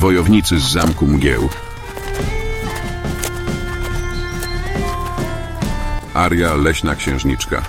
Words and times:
Wojownicy 0.00 0.60
z 0.60 0.72
zamku 0.72 1.06
mgieł. 1.06 1.48
Aria 6.14 6.54
Leśna 6.54 6.94
Księżniczka. 6.94 7.62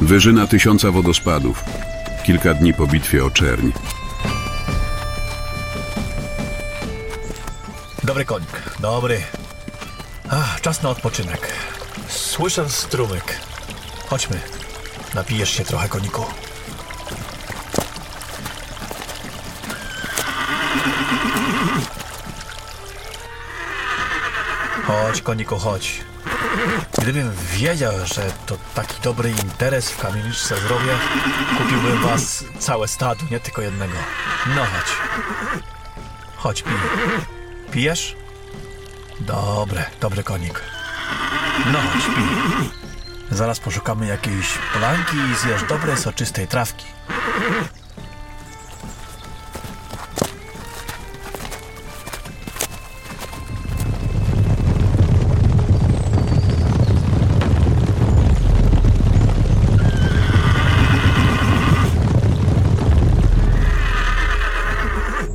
Wyżyna 0.00 0.46
tysiąca 0.46 0.90
wodospadów. 0.90 1.64
Kilka 2.26 2.54
dni 2.54 2.74
po 2.74 2.86
bitwie 2.86 3.24
o 3.24 3.30
Czerń. 3.30 3.70
Dobry 8.04 8.24
konik, 8.24 8.62
dobry. 8.80 9.20
Czas 10.64 10.82
na 10.82 10.90
odpoczynek. 10.90 11.52
Słyszę 12.08 12.70
strumyk. 12.70 13.40
Chodźmy. 14.08 14.40
Napijesz 15.14 15.50
się 15.50 15.64
trochę, 15.64 15.88
koniku. 15.88 16.24
Chodź, 24.86 25.22
koniku, 25.22 25.58
chodź. 25.58 26.00
Gdybym 26.98 27.32
wiedział, 27.52 27.92
że 28.04 28.32
to 28.46 28.56
taki 28.74 29.00
dobry 29.02 29.30
interes 29.30 29.90
w 29.90 30.00
kamieniczce 30.00 30.60
zrobię, 30.60 30.92
kupiłbym 31.58 32.02
was 32.02 32.44
całe 32.58 32.88
stado, 32.88 33.24
nie 33.30 33.40
tylko 33.40 33.62
jednego. 33.62 33.94
No 34.46 34.64
chodź. 34.64 34.96
Chodź, 36.36 36.62
pij. 36.62 36.74
Pijesz? 37.72 38.23
Dobre, 39.26 39.84
dobry 40.00 40.22
konik. 40.22 40.62
No 41.72 41.78
pij. 42.14 42.70
Zaraz 43.30 43.60
poszukamy 43.60 44.06
jakiejś 44.06 44.58
polanki 44.72 45.16
i 45.16 45.34
zjesz 45.34 45.64
dobrej, 45.68 45.96
soczystej 45.96 46.48
trawki. 46.48 46.86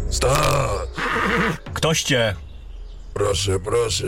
Stać! 0.09 0.35
Ktoś 1.73 2.03
cię... 2.03 2.48
Proszę, 3.19 3.59
proszę. 3.59 4.05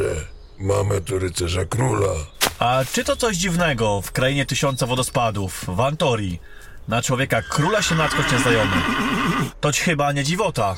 Mamy 0.59 1.01
tu 1.01 1.19
rycerza 1.19 1.65
króla. 1.65 2.13
A 2.59 2.81
czy 2.93 3.03
to 3.03 3.15
coś 3.15 3.37
dziwnego 3.37 4.01
w 4.01 4.11
krainie 4.11 4.45
tysiąca 4.45 4.85
wodospadów, 4.85 5.65
w 5.67 5.79
Antorii? 5.79 6.39
Na 6.87 7.01
człowieka 7.01 7.41
króla 7.41 7.81
się 7.81 7.95
natknąć 7.95 8.31
nieznajomy. 8.31 8.75
Toć 9.61 9.79
chyba 9.81 10.11
nie 10.11 10.23
dziwota. 10.23 10.75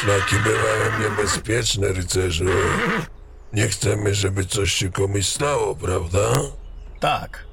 Szlaki 0.00 0.36
bywają 0.36 1.00
niebezpieczne, 1.00 1.88
rycerzu. 1.88 2.44
Nie 3.52 3.68
chcemy, 3.68 4.14
żeby 4.14 4.44
coś 4.44 4.72
się 4.72 4.92
komuś 4.92 5.26
stało, 5.26 5.76
prawda? 5.76 6.32
Tak. 7.00 7.44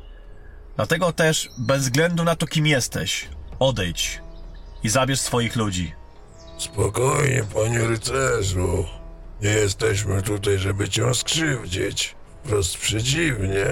Dlatego 0.75 1.13
też, 1.13 1.49
bez 1.57 1.81
względu 1.81 2.23
na 2.23 2.35
to, 2.35 2.47
kim 2.47 2.67
jesteś, 2.67 3.29
odejdź 3.59 4.21
i 4.83 4.89
zabierz 4.89 5.19
swoich 5.19 5.55
ludzi. 5.55 5.93
Spokojnie, 6.57 7.43
panie 7.53 7.87
rycerzu. 7.87 8.85
Nie 9.41 9.49
jesteśmy 9.49 10.21
tutaj, 10.21 10.57
żeby 10.57 10.89
cię 10.89 11.13
skrzywdzić. 11.13 12.15
Wprost 12.43 12.77
przeciwnie. 12.77 13.65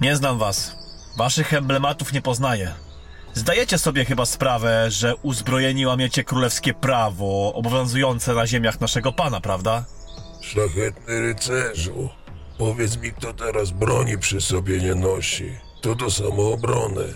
Nie 0.00 0.16
znam 0.16 0.38
was. 0.38 0.72
Waszych 1.18 1.54
emblematów 1.54 2.12
nie 2.12 2.22
poznaję. 2.22 2.74
Zdajecie 3.34 3.78
sobie 3.78 4.04
chyba 4.04 4.26
sprawę, 4.26 4.90
że 4.90 5.16
uzbrojeni 5.16 5.86
łamiecie 5.86 6.24
królewskie 6.24 6.74
prawo 6.74 7.52
obowiązujące 7.54 8.34
na 8.34 8.46
ziemiach 8.46 8.80
naszego 8.80 9.12
pana, 9.12 9.40
prawda? 9.40 9.84
Szlachetny 10.40 11.20
rycerzu. 11.20 12.08
Powiedz 12.58 12.96
mi, 12.96 13.12
kto 13.12 13.32
teraz 13.32 13.70
broni 13.70 14.18
przy 14.18 14.40
sobie 14.40 14.78
nie 14.78 14.94
nosi. 14.94 15.52
To 15.80 15.94
do 15.94 16.10
samoobrony. 16.10 17.14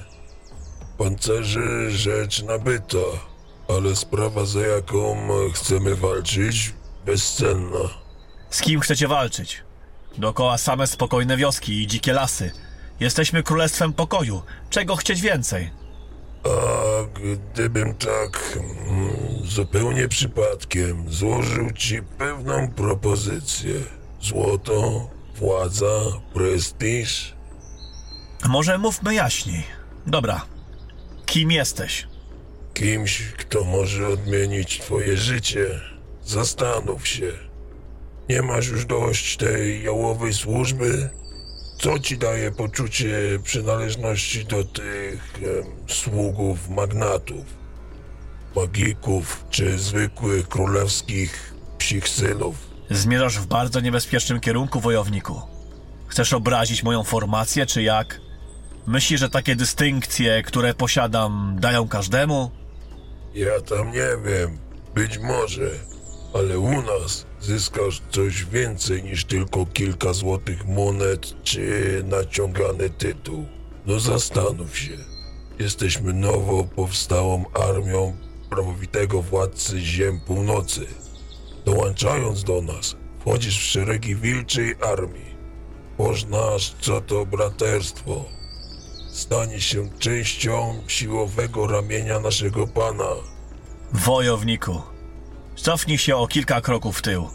Pancerzy 0.99 1.91
rzecz 1.91 2.43
nabyta, 2.43 2.99
ale 3.69 3.97
sprawa, 3.97 4.44
za 4.44 4.61
jaką 4.61 5.28
chcemy 5.55 5.94
walczyć, 5.94 6.75
bezcenna. 7.06 7.88
Z 8.50 8.60
kim 8.60 8.81
chcecie 8.81 9.09
walczyć? 9.09 9.62
Dookoła 10.19 10.59
same 10.59 10.87
spokojne 10.87 11.37
wioski 11.37 11.82
i 11.82 11.87
dzikie 11.87 12.12
lasy. 12.12 12.50
Jesteśmy 13.00 13.42
królestwem 13.42 13.92
pokoju. 13.92 14.42
Czego 14.70 14.97
chcieć 14.97 15.20
więcej? 15.20 15.70
A 16.44 17.04
gdybym 17.20 17.94
tak 17.94 18.59
mm, 18.88 19.16
zupełnie 19.44 20.09
przypadkiem 20.09 21.12
złożył 21.12 21.70
ci 21.70 22.03
pewną 22.03 22.69
propozycję. 22.70 23.75
Złoto, 24.20 25.09
władza, 25.37 26.00
prestiż. 26.34 27.34
Może 28.48 28.78
mówmy 28.78 29.14
jaśniej. 29.14 29.64
Dobra. 30.06 30.47
Kim 31.26 31.50
jesteś? 31.50 32.09
Kimś, 32.75 33.22
kto 33.22 33.64
może 33.64 34.09
odmienić 34.09 34.81
twoje 34.81 35.16
życie. 35.16 35.81
Zastanów 36.25 37.09
się. 37.09 37.33
Nie 38.29 38.43
masz 38.43 38.69
już 38.69 38.87
dość 38.87 39.37
tej 39.37 39.83
jałowej 39.83 40.35
służby? 40.35 41.11
Co 41.79 41.99
ci 41.99 42.19
daje 42.19 42.53
poczucie 42.53 43.39
przynależności 43.43 44.45
do 44.45 44.65
tych 44.65 45.35
em, 45.37 45.65
sługów 45.89 46.69
magnatów, 46.69 47.45
magików 48.57 49.45
czy 49.51 49.79
zwykłych 49.79 50.49
królewskich 50.49 51.55
psich 51.79 52.09
synów? 52.09 52.56
Zmierzasz 52.91 53.39
w 53.39 53.47
bardzo 53.47 53.81
niebezpiecznym 53.81 54.41
kierunku, 54.41 54.81
wojowniku. 54.81 55.43
Chcesz 56.06 56.33
obrazić 56.33 56.83
moją 56.83 57.05
formację, 57.05 57.67
czy 57.67 57.83
jak? 57.83 58.21
Myślisz, 58.87 59.21
że 59.21 59.29
takie 59.31 59.56
dystynkcje, 59.56 60.43
które 60.43 60.75
posiadam, 60.75 61.56
dają 61.61 61.89
każdemu? 61.89 62.51
Ja 63.35 63.61
tam 63.61 63.87
nie 63.93 64.09
wiem, 64.25 64.59
być 64.95 65.19
może, 65.19 65.71
ale 66.34 66.59
u 66.59 66.83
nas 66.83 67.27
zyskasz 67.41 68.03
coś 68.11 68.45
więcej 68.45 69.03
niż 69.03 69.25
tylko 69.25 69.67
kilka 69.67 70.12
złotych 70.12 70.67
monet 70.67 71.43
czy 71.43 72.03
naciągany 72.06 72.91
tytuł. 72.91 73.45
No 73.87 74.00
zastanów 74.00 74.78
się. 74.78 74.97
Jesteśmy 75.59 76.12
nowo 76.12 76.65
powstałą 76.65 77.44
armią 77.55 78.17
prawowitego 78.50 79.23
władcy 79.23 79.81
ziem 79.81 80.21
północy. 80.27 80.87
Dołączając 81.65 82.44
do 82.44 82.62
nas, 82.62 82.97
wchodzisz 83.21 83.59
w 83.59 83.62
szeregi 83.62 84.17
wilczej 84.17 84.75
armii. 84.83 85.34
Poznasz, 85.97 86.75
co 86.81 87.00
to 87.00 87.27
braterstwo. 87.27 88.25
Staniesz 89.12 89.67
się 89.67 89.89
częścią 89.99 90.83
siłowego 90.87 91.67
ramienia 91.67 92.21
naszego 92.21 92.67
pana. 92.67 93.11
Wojowniku, 93.93 94.94
cofnij 95.56 95.99
się 95.99 96.17
o 96.17 96.27
kilka 96.27 96.61
kroków 96.61 96.99
w 96.99 97.03
tył. 97.03 97.29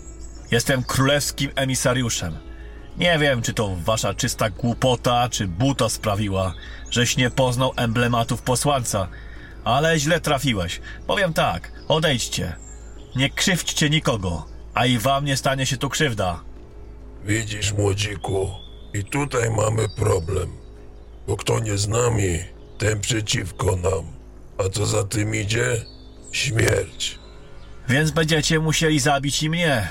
Jestem 0.51 0.83
królewskim 0.83 1.51
emisariuszem. 1.55 2.37
Nie 2.97 3.19
wiem, 3.19 3.41
czy 3.41 3.53
to 3.53 3.75
wasza 3.75 4.13
czysta 4.13 4.49
głupota, 4.49 5.29
czy 5.29 5.47
buta 5.47 5.89
sprawiła, 5.89 6.53
żeś 6.91 7.17
nie 7.17 7.29
poznał 7.29 7.71
emblematów 7.75 8.41
posłańca, 8.41 9.07
ale 9.63 9.99
źle 9.99 10.19
trafiłeś. 10.19 10.81
Powiem 11.07 11.33
tak, 11.33 11.71
odejdźcie. 11.87 12.55
Nie 13.15 13.29
krzywdźcie 13.29 13.89
nikogo, 13.89 14.45
a 14.73 14.85
i 14.85 14.97
wam 14.97 15.25
nie 15.25 15.37
stanie 15.37 15.65
się 15.65 15.77
tu 15.77 15.89
krzywda. 15.89 16.43
Widzisz, 17.25 17.73
młodziku, 17.73 18.49
i 18.93 19.03
tutaj 19.03 19.49
mamy 19.49 19.89
problem. 19.89 20.49
Bo 21.27 21.37
kto 21.37 21.59
nie 21.59 21.77
z 21.77 21.87
nami, 21.87 22.39
ten 22.77 22.99
przeciwko 22.99 23.75
nam. 23.75 24.05
A 24.57 24.69
co 24.69 24.85
za 24.85 25.03
tym 25.03 25.35
idzie? 25.35 25.85
Śmierć. 26.31 27.19
Więc 27.89 28.11
będziecie 28.11 28.59
musieli 28.59 28.99
zabić 28.99 29.43
i 29.43 29.49
mnie. 29.49 29.89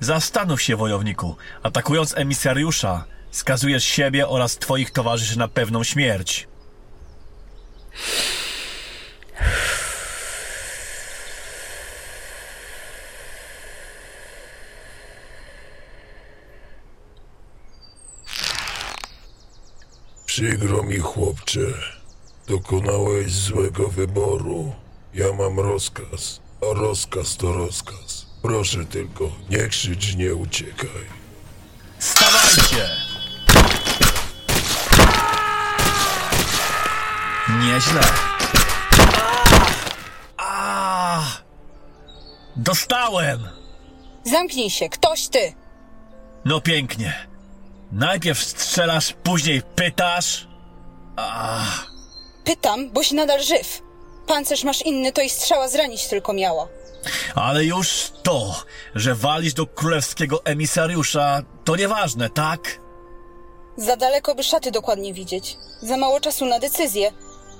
Zastanów 0.00 0.62
się, 0.62 0.76
wojowniku. 0.76 1.36
Atakując 1.62 2.16
emisariusza, 2.16 3.04
skazujesz 3.30 3.84
siebie 3.84 4.28
oraz 4.28 4.58
twoich 4.58 4.90
towarzyszy 4.90 5.38
na 5.38 5.48
pewną 5.48 5.84
śmierć. 5.84 6.48
Przykro 20.26 20.82
mi, 20.82 20.98
chłopcze. 20.98 21.60
Dokonałeś 22.46 23.32
złego 23.32 23.88
wyboru. 23.88 24.72
Ja 25.14 25.32
mam 25.32 25.60
rozkaz, 25.60 26.40
a 26.62 26.74
rozkaz 26.74 27.36
to 27.36 27.52
rozkaz. 27.52 28.26
Proszę 28.42 28.84
tylko, 28.84 29.30
nie 29.50 29.68
krzycz, 29.68 30.14
nie 30.14 30.34
uciekaj. 30.34 31.06
Stawaj! 31.98 32.40
Strzelajcie! 32.50 32.88
Nieźle. 37.60 38.00
A! 40.36 41.22
Dostałem! 42.56 43.48
Zamknij 44.24 44.70
się, 44.70 44.88
ktoś 44.88 45.28
ty! 45.28 45.54
No 46.44 46.60
pięknie. 46.60 47.26
Najpierw 47.92 48.44
strzelasz, 48.44 49.14
później 49.22 49.62
pytasz. 49.74 50.48
Pytam, 52.44 52.90
boś 52.90 53.10
nadal 53.12 53.42
żyw. 53.42 53.82
Pancerz 54.26 54.64
masz 54.64 54.82
inny, 54.82 55.12
to 55.12 55.22
i 55.22 55.30
strzała 55.30 55.68
zranić 55.68 56.06
tylko 56.06 56.32
miała. 56.32 56.68
Ale 57.34 57.64
już 57.64 58.12
to, 58.22 58.62
że 58.94 59.14
walisz 59.14 59.54
do 59.54 59.66
królewskiego 59.66 60.44
emisariusza, 60.44 61.42
to 61.64 61.76
nieważne, 61.76 62.30
tak? 62.30 62.80
Za 63.76 63.96
daleko, 63.96 64.34
by 64.34 64.42
szaty 64.44 64.70
dokładnie 64.70 65.14
widzieć. 65.14 65.56
Za 65.82 65.96
mało 65.96 66.20
czasu 66.20 66.44
na 66.46 66.58
decyzję. 66.58 67.12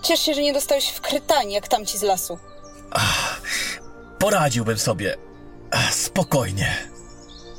Ciesz 0.03 0.21
się, 0.21 0.35
że 0.35 0.43
nie 0.43 0.53
dostałeś 0.53 0.89
w 0.89 1.01
krytanie, 1.01 1.55
jak 1.55 1.69
tamci 1.69 1.99
z 1.99 2.03
lasu. 2.03 2.39
Poradziłbym 4.19 4.79
sobie. 4.79 5.17
Ech, 5.71 5.95
Spokojnie. 5.95 6.77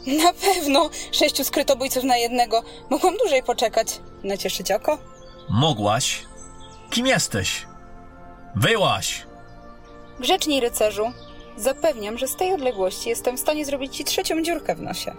Na 0.07 0.33
pewno! 0.33 0.89
Sześciu 1.11 1.43
skrytobójców 1.43 2.03
na 2.03 2.17
jednego. 2.17 2.63
Mogłam 2.89 3.17
dłużej 3.17 3.43
poczekać. 3.43 3.87
Nacieszyć 4.23 4.71
oko? 4.71 4.97
Mogłaś? 5.49 6.23
Kim 6.89 7.07
jesteś? 7.07 7.65
Wyłaś! 8.59 9.25
Grzeczni 10.19 10.59
rycerzu. 10.59 11.11
Zapewniam, 11.57 12.17
że 12.17 12.27
z 12.27 12.35
tej 12.35 12.53
odległości 12.53 13.09
jestem 13.09 13.37
w 13.37 13.39
stanie 13.39 13.65
zrobić 13.65 13.95
ci 13.95 14.03
trzecią 14.03 14.43
dziurkę 14.43 14.75
w 14.75 14.81
nosie. 14.81 15.13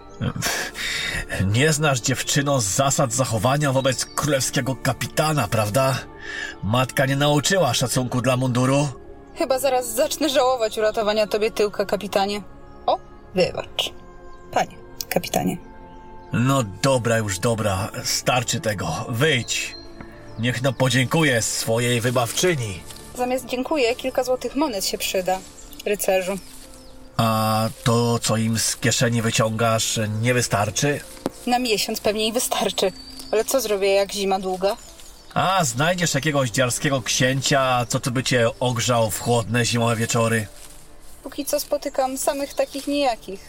Nie 1.55 1.73
znasz 1.73 1.99
dziewczyno 2.01 2.61
zasad 2.61 3.13
zachowania 3.13 3.71
wobec 3.71 4.05
królewskiego 4.05 4.75
kapitana, 4.75 5.47
prawda? 5.47 5.97
Matka 6.63 7.05
nie 7.05 7.15
nauczyła 7.15 7.73
szacunku 7.73 8.21
dla 8.21 8.37
munduru? 8.37 8.87
Chyba 9.35 9.59
zaraz 9.59 9.95
zacznę 9.95 10.29
żałować 10.29 10.77
uratowania 10.77 11.27
tobie 11.27 11.51
tyłka, 11.51 11.85
kapitanie. 11.85 12.41
O, 12.85 12.99
wybacz. 13.35 13.93
Panie, 14.51 14.75
kapitanie. 15.09 15.57
No 16.33 16.63
dobra, 16.63 17.17
już 17.17 17.39
dobra, 17.39 17.89
starczy 18.03 18.59
tego. 18.59 19.05
Wyjdź. 19.09 19.75
Niech 20.39 20.61
no 20.61 20.73
podziękuję 20.73 21.41
swojej 21.41 22.01
wybawczyni. 22.01 22.79
Zamiast 23.19 23.45
dziękuję, 23.45 23.95
kilka 23.95 24.23
złotych 24.23 24.55
monet 24.55 24.85
się 24.85 24.97
przyda, 24.97 25.39
rycerzu. 25.85 26.37
A 27.17 27.69
to, 27.83 28.19
co 28.19 28.37
im 28.37 28.59
z 28.59 28.75
kieszeni 28.75 29.21
wyciągasz, 29.21 29.99
nie 30.21 30.33
wystarczy? 30.33 30.99
Na 31.47 31.59
miesiąc 31.59 32.01
pewnie 32.01 32.27
i 32.27 32.33
wystarczy. 32.33 32.91
Ale 33.31 33.45
co 33.45 33.61
zrobię, 33.61 33.93
jak 33.93 34.11
zima 34.11 34.39
długa? 34.39 34.77
A 35.33 35.65
znajdziesz 35.65 36.13
jakiegoś 36.13 36.49
dziarskiego 36.49 37.01
księcia, 37.01 37.85
co 37.89 37.99
tu 37.99 38.11
by 38.11 38.23
cię 38.23 38.49
ogrzał 38.59 39.11
w 39.11 39.19
chłodne 39.19 39.65
zimowe 39.65 39.95
wieczory? 39.95 40.47
Póki 41.23 41.45
co 41.45 41.59
spotykam 41.59 42.17
samych 42.17 42.53
takich 42.53 42.87
nijakich. 42.87 43.39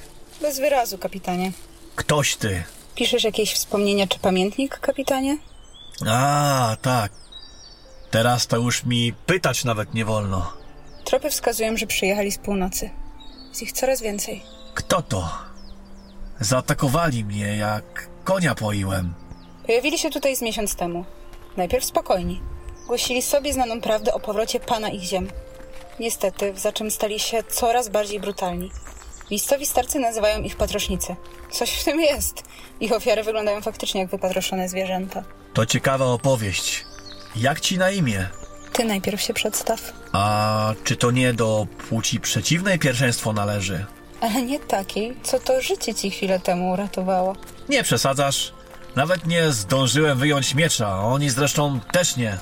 Bez 0.41 0.59
wyrazu, 0.61 0.99
kapitanie. 0.99 1.53
Ktoś 1.97 2.37
ty. 2.37 2.65
Piszesz 2.95 3.25
jakieś 3.25 3.53
wspomnienia 3.55 4.07
czy 4.07 4.19
pamiętnik, 4.19 4.79
kapitanie? 4.79 5.39
A, 6.09 6.77
tak. 6.83 7.13
Teraz 8.11 8.47
to 8.47 8.57
już 8.57 8.85
mi 8.85 9.13
pytać 9.27 9.65
nawet 9.65 9.95
nie 9.95 10.05
wolno. 10.05 10.53
Tropy 11.05 11.31
wskazują, 11.31 11.77
że 11.77 11.87
przyjechali 11.87 12.33
z 12.33 12.39
północy. 12.39 12.91
Jest 13.49 13.63
ich 13.63 13.73
coraz 13.73 14.03
więcej. 14.03 14.43
Kto 14.75 15.03
to? 15.03 15.31
Zaatakowali 16.41 17.25
mnie, 17.25 17.57
jak 17.57 18.09
konia 18.25 18.55
poiłem. 18.55 19.15
Pojawili 19.67 19.99
się 19.99 20.11
tutaj 20.11 20.37
z 20.37 20.43
miesiąc 20.43 20.75
temu. 20.75 21.05
Najpierw 21.57 21.85
spokojni. 21.85 22.41
Głosili 22.87 23.23
sobie 23.23 23.53
znaną 23.53 23.81
prawdę 23.81 24.15
o 24.15 24.21
powrocie 24.21 24.61
pana 24.61 24.89
ich 24.89 25.03
ziem. 25.03 25.29
Niestety, 26.01 26.53
za 26.57 26.73
czym 26.73 26.91
stali 26.91 27.21
się 27.21 27.43
coraz 27.43 27.89
bardziej 27.89 28.21
brutalni. 28.21 28.71
Miejscowi 29.31 29.67
starcy 29.67 29.99
nazywają 29.99 30.43
ich 30.43 30.57
patrosznicy. 30.57 31.17
Coś 31.53 31.71
w 31.71 31.85
tym 31.85 32.01
jest. 32.01 32.43
Ich 32.81 32.93
ofiary 32.93 33.23
wyglądają 33.23 33.61
faktycznie 33.63 34.01
jak 34.01 34.11
wypatroszone 34.11 34.69
zwierzęta. 34.69 35.23
To 35.55 35.67
ciekawa 35.67 36.05
opowieść. 36.05 36.85
Jak 37.37 37.61
ci 37.61 37.79
na 37.79 37.91
imię? 37.91 38.29
Ty 38.73 38.85
najpierw 38.85 39.21
się 39.21 39.35
przedstaw. 39.35 39.93
A 40.13 40.73
czy 40.85 40.97
to 40.97 41.11
nie 41.11 41.33
do 41.33 41.67
płci 41.89 42.21
przeciwnej 42.21 42.79
pierwszeństwo 42.79 43.33
należy? 43.33 43.85
Ale 44.21 44.43
nie 44.43 44.61
takiej, 44.61 45.17
co 45.23 45.39
to 45.39 45.61
życie 45.61 45.95
ci 45.95 46.11
chwilę 46.11 46.41
temu 46.41 46.71
uratowało. 46.71 47.37
Nie 47.69 47.83
przesadzasz. 47.83 48.53
Nawet 48.97 49.27
nie 49.27 49.53
zdążyłem 49.53 50.19
wyjąć 50.19 50.55
miecza, 50.55 51.01
oni 51.03 51.31
zresztą 51.31 51.81
też 51.93 52.17
nie. 52.17 52.39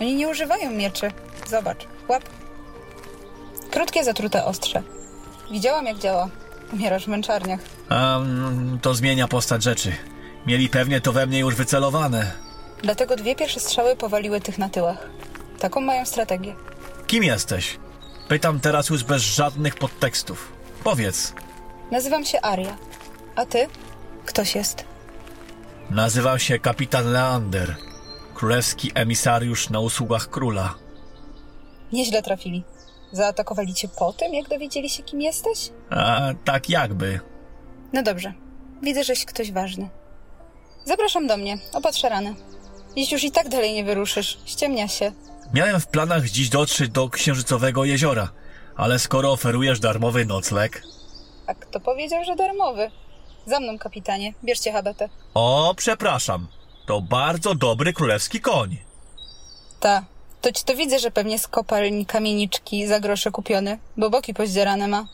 Oni 0.00 0.14
nie 0.14 0.28
używają 0.28 0.70
mieczy. 0.70 1.10
Zobacz, 1.50 1.86
łap. 2.08 2.22
Krótkie, 3.70 4.04
zatrute 4.04 4.44
ostrze. 4.44 4.82
Widziałam, 5.50 5.86
jak 5.86 5.98
działa. 5.98 6.28
Umierasz 6.72 7.04
w 7.04 7.08
męczarniach. 7.08 7.60
Mm, 7.88 8.78
to 8.82 8.94
zmienia 8.94 9.28
postać 9.28 9.62
rzeczy. 9.62 9.92
Mieli 10.46 10.68
pewnie 10.68 11.00
to 11.00 11.12
we 11.12 11.26
mnie 11.26 11.38
już 11.38 11.54
wycelowane. 11.54 12.32
Dlatego 12.82 13.16
dwie 13.16 13.34
pierwsze 13.36 13.60
strzały 13.60 13.96
powaliły 13.96 14.40
tych 14.40 14.58
na 14.58 14.68
tyłach. 14.68 15.08
Taką 15.58 15.80
mają 15.80 16.06
strategię. 16.06 16.54
Kim 17.06 17.24
jesteś? 17.24 17.78
Pytam 18.28 18.60
teraz 18.60 18.88
już 18.90 19.04
bez 19.04 19.22
żadnych 19.22 19.74
podtekstów. 19.74 20.52
Powiedz. 20.84 21.32
Nazywam 21.90 22.24
się 22.24 22.40
Aria. 22.42 22.76
A 23.36 23.46
ty? 23.46 23.66
Ktoś 24.26 24.54
jest. 24.54 24.84
Nazywam 25.90 26.38
się 26.38 26.58
kapitan 26.58 27.12
Leander. 27.12 27.76
Królewski 28.34 28.90
emisariusz 28.94 29.70
na 29.70 29.80
usługach 29.80 30.30
króla. 30.30 30.74
Nieźle 31.92 32.22
trafili. 32.22 32.64
Zaatakowali 33.12 33.74
cię 33.74 33.88
po 33.88 34.12
tym, 34.12 34.34
jak 34.34 34.48
dowiedzieli 34.48 34.90
się, 34.90 35.02
kim 35.02 35.20
jesteś? 35.20 35.70
A 35.90 36.20
tak 36.44 36.70
jakby. 36.70 37.20
No 37.92 38.02
dobrze. 38.02 38.32
Widzę, 38.82 39.04
żeś 39.04 39.24
ktoś 39.24 39.52
ważny. 39.52 39.88
Zapraszam 40.84 41.26
do 41.26 41.36
mnie. 41.36 41.58
Opatrzę 41.72 42.08
ranę. 42.08 42.34
Dziś 42.96 43.12
już 43.12 43.24
i 43.24 43.30
tak 43.30 43.48
dalej 43.48 43.72
nie 43.74 43.84
wyruszysz. 43.84 44.38
Ściemnia 44.44 44.88
się. 44.88 45.12
Miałem 45.54 45.80
w 45.80 45.86
planach 45.86 46.24
dziś 46.28 46.48
dotrzeć 46.48 46.90
do 46.90 47.08
Księżycowego 47.08 47.84
Jeziora, 47.84 48.28
ale 48.76 48.98
skoro 48.98 49.32
oferujesz 49.32 49.80
darmowy 49.80 50.26
nocleg... 50.26 50.82
A 51.46 51.54
kto 51.54 51.80
powiedział, 51.80 52.24
że 52.24 52.36
darmowy? 52.36 52.90
Za 53.46 53.60
mną, 53.60 53.78
kapitanie. 53.78 54.34
Bierzcie 54.44 54.72
habetę. 54.72 55.08
O, 55.34 55.74
przepraszam. 55.76 56.46
To 56.86 57.00
bardzo 57.00 57.54
dobry 57.54 57.92
królewski 57.92 58.40
koń. 58.40 58.76
Ta. 59.80 60.04
To 60.40 60.52
ci 60.52 60.64
to 60.64 60.74
widzę, 60.76 60.98
że 60.98 61.10
pewnie 61.10 61.38
z 61.38 61.48
kopalni 61.48 62.06
kamieniczki 62.06 62.86
za 62.86 63.00
grosze 63.00 63.30
kupiony, 63.30 63.78
bo 63.96 64.10
boki 64.10 64.34
pozdzierane 64.34 64.88
ma. 64.88 65.06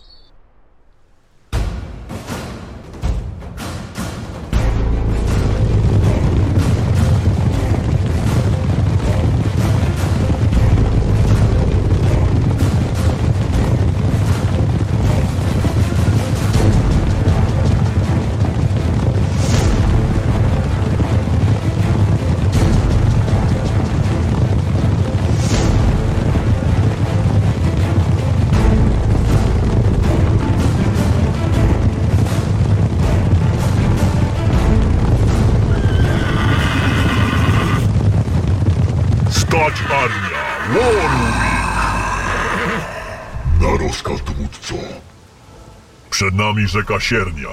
Nami 46.54 46.68
rzeka 46.68 47.00
Siernia. 47.00 47.48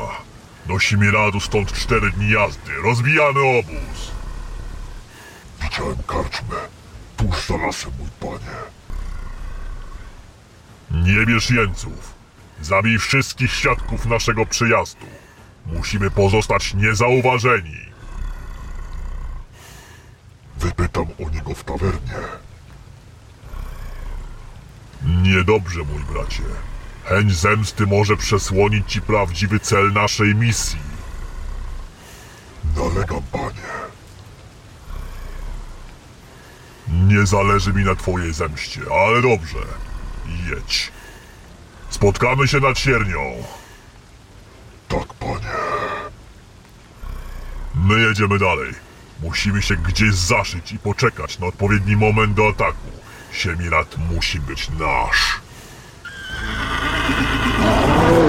Do 0.65 0.79
Simiradu 0.79 1.39
stąd 1.39 1.73
cztery 1.73 2.11
dni 2.11 2.29
jazdy. 2.29 2.71
Rozbijamy 2.83 3.39
obóz. 3.59 4.11
Widziałem 5.61 5.97
karczmę. 6.07 6.55
Tuż 7.17 7.47
za 7.47 7.57
lasem, 7.57 7.91
mój 7.99 8.09
panie. 8.19 8.57
Nie 10.91 11.25
bierz 11.25 11.49
jeńców. 11.49 12.13
Zabij 12.61 12.99
wszystkich 12.99 13.51
świadków 13.53 14.05
naszego 14.05 14.45
przyjazdu. 14.45 15.05
Musimy 15.65 16.11
pozostać 16.11 16.73
niezauważeni. 16.73 17.81
Wypytam 20.57 21.07
o 21.25 21.29
niego 21.29 21.55
w 21.55 21.63
tawernie. 21.63 22.21
Niedobrze, 25.03 25.79
mój 25.79 26.03
bracie. 26.03 26.70
Chęć 27.05 27.35
zemsty 27.35 27.87
może 27.87 28.17
przesłonić 28.17 28.91
ci 28.91 29.01
prawdziwy 29.01 29.59
cel 29.59 29.93
naszej 29.93 30.35
misji. 30.35 30.79
Zalegam, 32.75 33.21
panie. 33.31 33.71
Nie 36.87 37.25
zależy 37.25 37.73
mi 37.73 37.83
na 37.83 37.95
twojej 37.95 38.33
zemście, 38.33 38.81
ale 39.05 39.21
dobrze. 39.21 39.59
Jedź. 40.49 40.91
Spotkamy 41.89 42.47
się 42.47 42.59
nad 42.59 42.79
siernią. 42.79 43.43
Tak, 44.87 45.13
panie. 45.13 45.51
My 47.75 48.01
jedziemy 48.01 48.39
dalej. 48.39 48.73
Musimy 49.21 49.61
się 49.61 49.75
gdzieś 49.75 50.13
zaszyć 50.13 50.71
i 50.71 50.79
poczekać 50.79 51.39
na 51.39 51.47
odpowiedni 51.47 51.95
moment 51.95 52.33
do 52.33 52.49
ataku. 52.49 52.91
Siemirat 53.31 53.95
musi 53.97 54.39
być 54.39 54.69
nasz. 54.69 55.40
oh. 57.13 58.20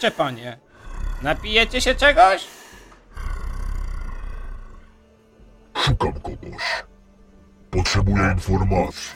Goście, 0.00 0.10
panie. 0.16 0.58
Napijecie 1.22 1.80
się 1.80 1.94
czegoś? 1.94 2.44
Szukam 5.76 6.12
kogoś. 6.12 6.84
Potrzebuję 7.70 8.32
informacji. 8.34 9.10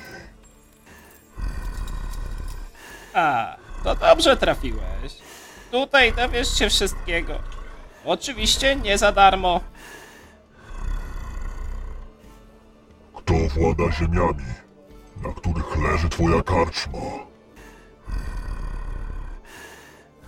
A, 3.14 3.56
to 3.84 3.94
dobrze 3.94 4.36
trafiłeś. 4.36 5.12
Tutaj 5.70 6.12
dowiesz 6.12 6.58
się 6.58 6.70
wszystkiego. 6.70 7.38
Oczywiście 8.04 8.76
nie 8.76 8.98
za 8.98 9.12
darmo. 9.12 9.60
Kto 13.14 13.34
włada 13.34 13.92
ziemiami, 13.92 14.44
na 15.22 15.32
których 15.32 15.76
leży 15.78 16.08
twoja 16.08 16.42
karczma? 16.42 17.00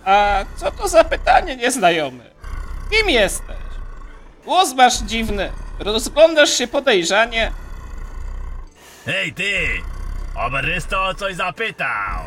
A 0.07 0.45
co 0.55 0.71
to 0.71 0.87
za 0.87 1.03
pytanie 1.03 1.55
nieznajomy? 1.55 2.31
Kim 2.91 3.09
jesteś? 3.09 3.57
Głos 4.45 4.73
masz 4.73 4.97
dziwny. 4.97 5.51
Rozglądasz 5.79 6.49
się 6.49 6.67
podejrzanie. 6.67 7.51
Hej 9.05 9.33
ty! 9.33 9.53
Oberysto 10.35 11.05
o 11.05 11.13
coś 11.13 11.35
zapytał! 11.35 12.19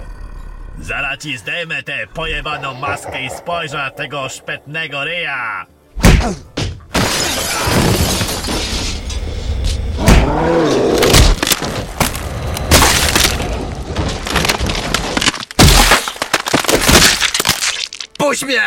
Zaraz 0.80 1.18
ci 1.18 1.38
zdejmę 1.38 1.82
tę 1.82 2.06
pojebaną 2.14 2.74
maskę 2.74 3.22
i 3.24 3.30
spojrzę 3.30 3.76
na 3.76 3.90
tego 3.90 4.28
szpetnego 4.28 5.04
ryja! 5.04 5.66
Puść 18.30 18.44
mnie! 18.44 18.62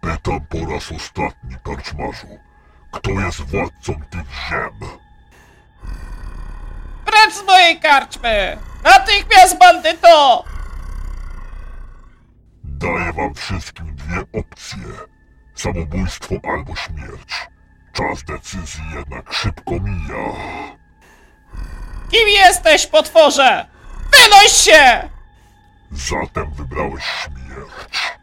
Pytam 0.00 0.40
po 0.46 0.58
raz 0.72 0.92
ostatni, 0.92 1.56
karczmarzu. 1.64 2.26
Kto 2.92 3.10
jest 3.10 3.40
władcą 3.40 3.94
tych 4.10 4.26
ziem? 4.48 4.88
Precz 7.04 7.34
z 7.34 7.46
mojej 7.46 7.80
karczmy! 7.80 8.58
Natychmiast, 8.84 9.58
bandyto! 9.58 10.44
Daję 12.64 13.12
wam 13.12 13.34
wszystkim 13.34 13.95
dwie 14.06 14.40
opcje. 14.40 14.78
Samobójstwo 15.54 16.34
albo 16.44 16.76
śmierć. 16.76 17.48
Czas 17.92 18.22
decyzji 18.24 18.84
jednak 18.94 19.32
szybko 19.32 19.70
mija. 19.80 20.24
Kim 22.10 22.28
jesteś, 22.28 22.86
potworze? 22.86 23.66
Wynoś 24.12 24.52
się! 24.52 25.08
Zatem 25.92 26.52
wybrałeś 26.52 27.04
śmierć. 27.04 28.16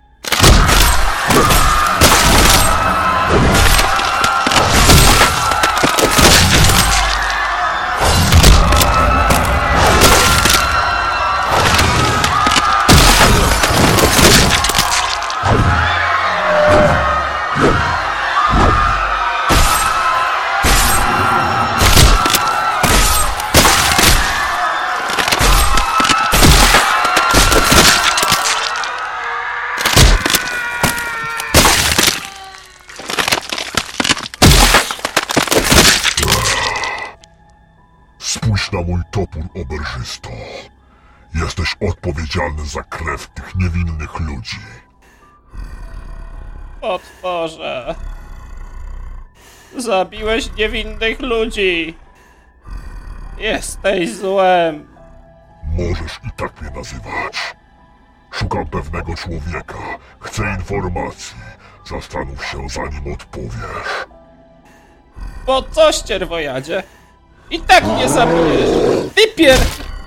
Na 38.74 38.82
mój 38.82 39.02
topór, 39.12 39.44
oberżysto. 39.62 40.30
Jesteś 41.36 41.76
odpowiedzialny 41.90 42.66
za 42.66 42.84
krew 42.84 43.28
tych 43.28 43.56
niewinnych 43.56 44.20
ludzi. 44.20 44.60
Potworze. 46.82 47.96
Zabiłeś 49.78 50.56
niewinnych 50.58 51.20
ludzi. 51.20 51.98
Jesteś 53.38 54.16
złem. 54.16 54.88
Możesz 55.78 56.20
i 56.28 56.32
tak 56.38 56.62
mnie 56.62 56.72
nazywać. 56.72 57.56
Szukam 58.32 58.68
pewnego 58.68 59.16
człowieka. 59.16 59.78
Chcę 60.20 60.44
informacji. 60.60 61.38
Zastanów 61.86 62.46
się, 62.46 62.70
zanim 62.70 63.14
odpowiesz. 63.14 64.06
Po 65.46 65.64
co, 65.64 65.92
ścierwojadzie? 65.92 66.84
I 67.54 67.60
tak 67.60 67.84
mnie 67.84 68.10
zabijesz. 68.10 68.70
Typier! 69.16 69.60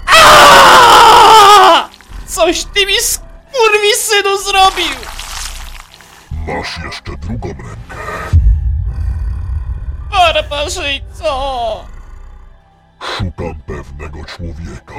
Aaaa! 0.07 1.89
Coś 2.27 2.65
ty 2.65 2.87
mi 3.83 3.93
synu 3.97 4.39
zrobił! 4.39 4.97
Masz 6.47 6.79
jeszcze 6.85 7.13
drugą 7.17 7.49
rękę. 7.49 8.03
Barbarzyńco! 10.11 11.85
Szukam 13.01 13.55
pewnego 13.67 14.25
człowieka. 14.25 14.95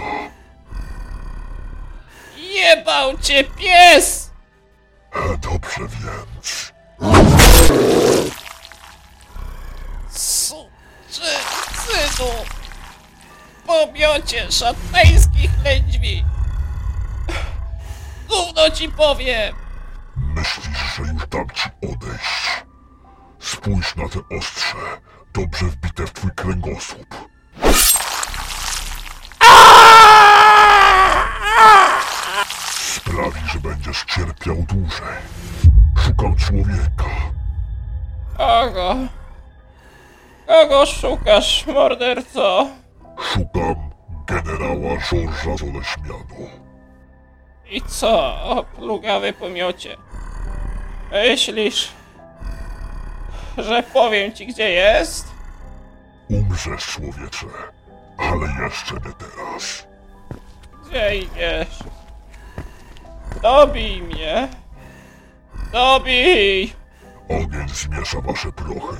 Jebał 2.37 3.17
cię 3.17 3.43
pies! 3.43 4.31
E, 5.15 5.37
dobrze 5.37 5.81
więc. 5.81 6.73
Suczy 10.09 11.31
synu! 11.87 12.29
Pomiocie 13.67 14.51
szatańskich 14.51 15.51
lędźwi! 15.63 16.25
Gówno 18.29 18.69
ci 18.69 18.89
powiem! 18.89 19.55
Myślisz, 20.17 20.95
że 20.95 21.03
już 21.13 21.27
dam 21.27 21.49
ci 21.49 21.69
odejść? 21.93 22.65
Spójrz 23.39 23.95
na 23.95 24.09
te 24.09 24.37
ostrze. 24.37 24.77
dobrze 25.33 25.65
wbite 25.65 26.07
w 26.07 26.13
twój 26.13 26.31
kręgosłup. 26.35 27.15
Sprawi, 32.95 33.39
że 33.53 33.59
będziesz 33.59 34.03
cierpiał 34.03 34.55
dłużej. 34.55 35.17
Szukam 36.05 36.35
człowieka. 36.35 37.05
Kogo? 38.37 38.95
Kogo 40.47 40.85
szukasz, 40.85 41.65
morderco? 41.67 42.67
Szukam 43.19 43.75
generała 44.27 44.99
Żorża 44.99 45.57
z 45.57 45.61
Oleśmianu. 45.63 46.49
I 47.69 47.81
co, 47.81 48.43
o 48.43 48.63
plugawy 48.63 49.33
pomiocie? 49.33 49.97
Myślisz, 51.11 51.89
że 53.57 53.83
powiem 53.83 54.33
ci, 54.33 54.47
gdzie 54.47 54.69
jest? 54.69 55.27
Umrzesz, 56.29 56.85
człowiecze, 56.85 57.45
ale 58.17 58.63
jeszcze 58.63 58.93
nie 58.93 59.13
teraz. 59.13 59.87
Gdzie 60.89 61.15
idziesz? 61.15 61.79
Dobij 63.41 64.01
mnie! 64.01 64.47
Dobij! 65.71 66.73
Ogień 67.29 67.69
zmiesza 67.69 68.21
wasze 68.21 68.51
prochy, 68.51 68.97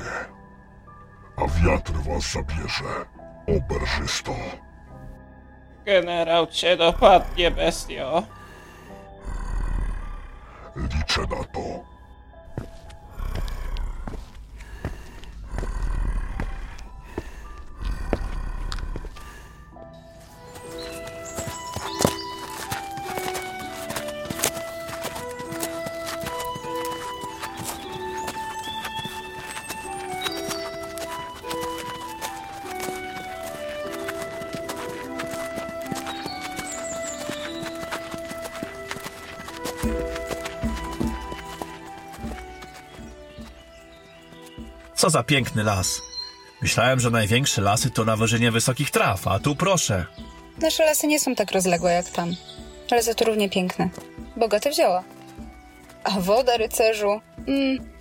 a 1.38 1.48
wiatr 1.48 1.94
was 1.94 2.32
zabierze, 2.32 3.06
oberżysto. 3.48 4.34
Generał 5.86 6.48
cię 6.48 6.77
dopadnie, 6.77 7.51
bestio. 7.51 8.24
Liczę 10.75 11.22
na 11.22 11.44
to. 11.44 11.96
Co 45.07 45.11
za 45.11 45.23
piękny 45.23 45.63
las. 45.63 46.01
Myślałem, 46.61 46.99
że 46.99 47.09
największe 47.09 47.61
lasy 47.61 47.91
to 47.91 48.05
nawożenie 48.05 48.51
wysokich 48.51 48.91
traw, 48.91 49.27
a 49.27 49.39
tu 49.39 49.55
proszę. 49.55 50.05
Nasze 50.61 50.85
lasy 50.85 51.07
nie 51.07 51.19
są 51.19 51.35
tak 51.35 51.51
rozległe 51.51 51.93
jak 51.93 52.09
tam, 52.09 52.35
ale 52.91 53.03
za 53.03 53.13
to 53.13 53.25
równie 53.25 53.49
piękne. 53.49 53.89
Bogate 54.37 54.69
wzięła. 54.69 55.03
A 56.03 56.11
woda, 56.19 56.57
rycerzu? 56.57 57.21
Mm, 57.47 57.91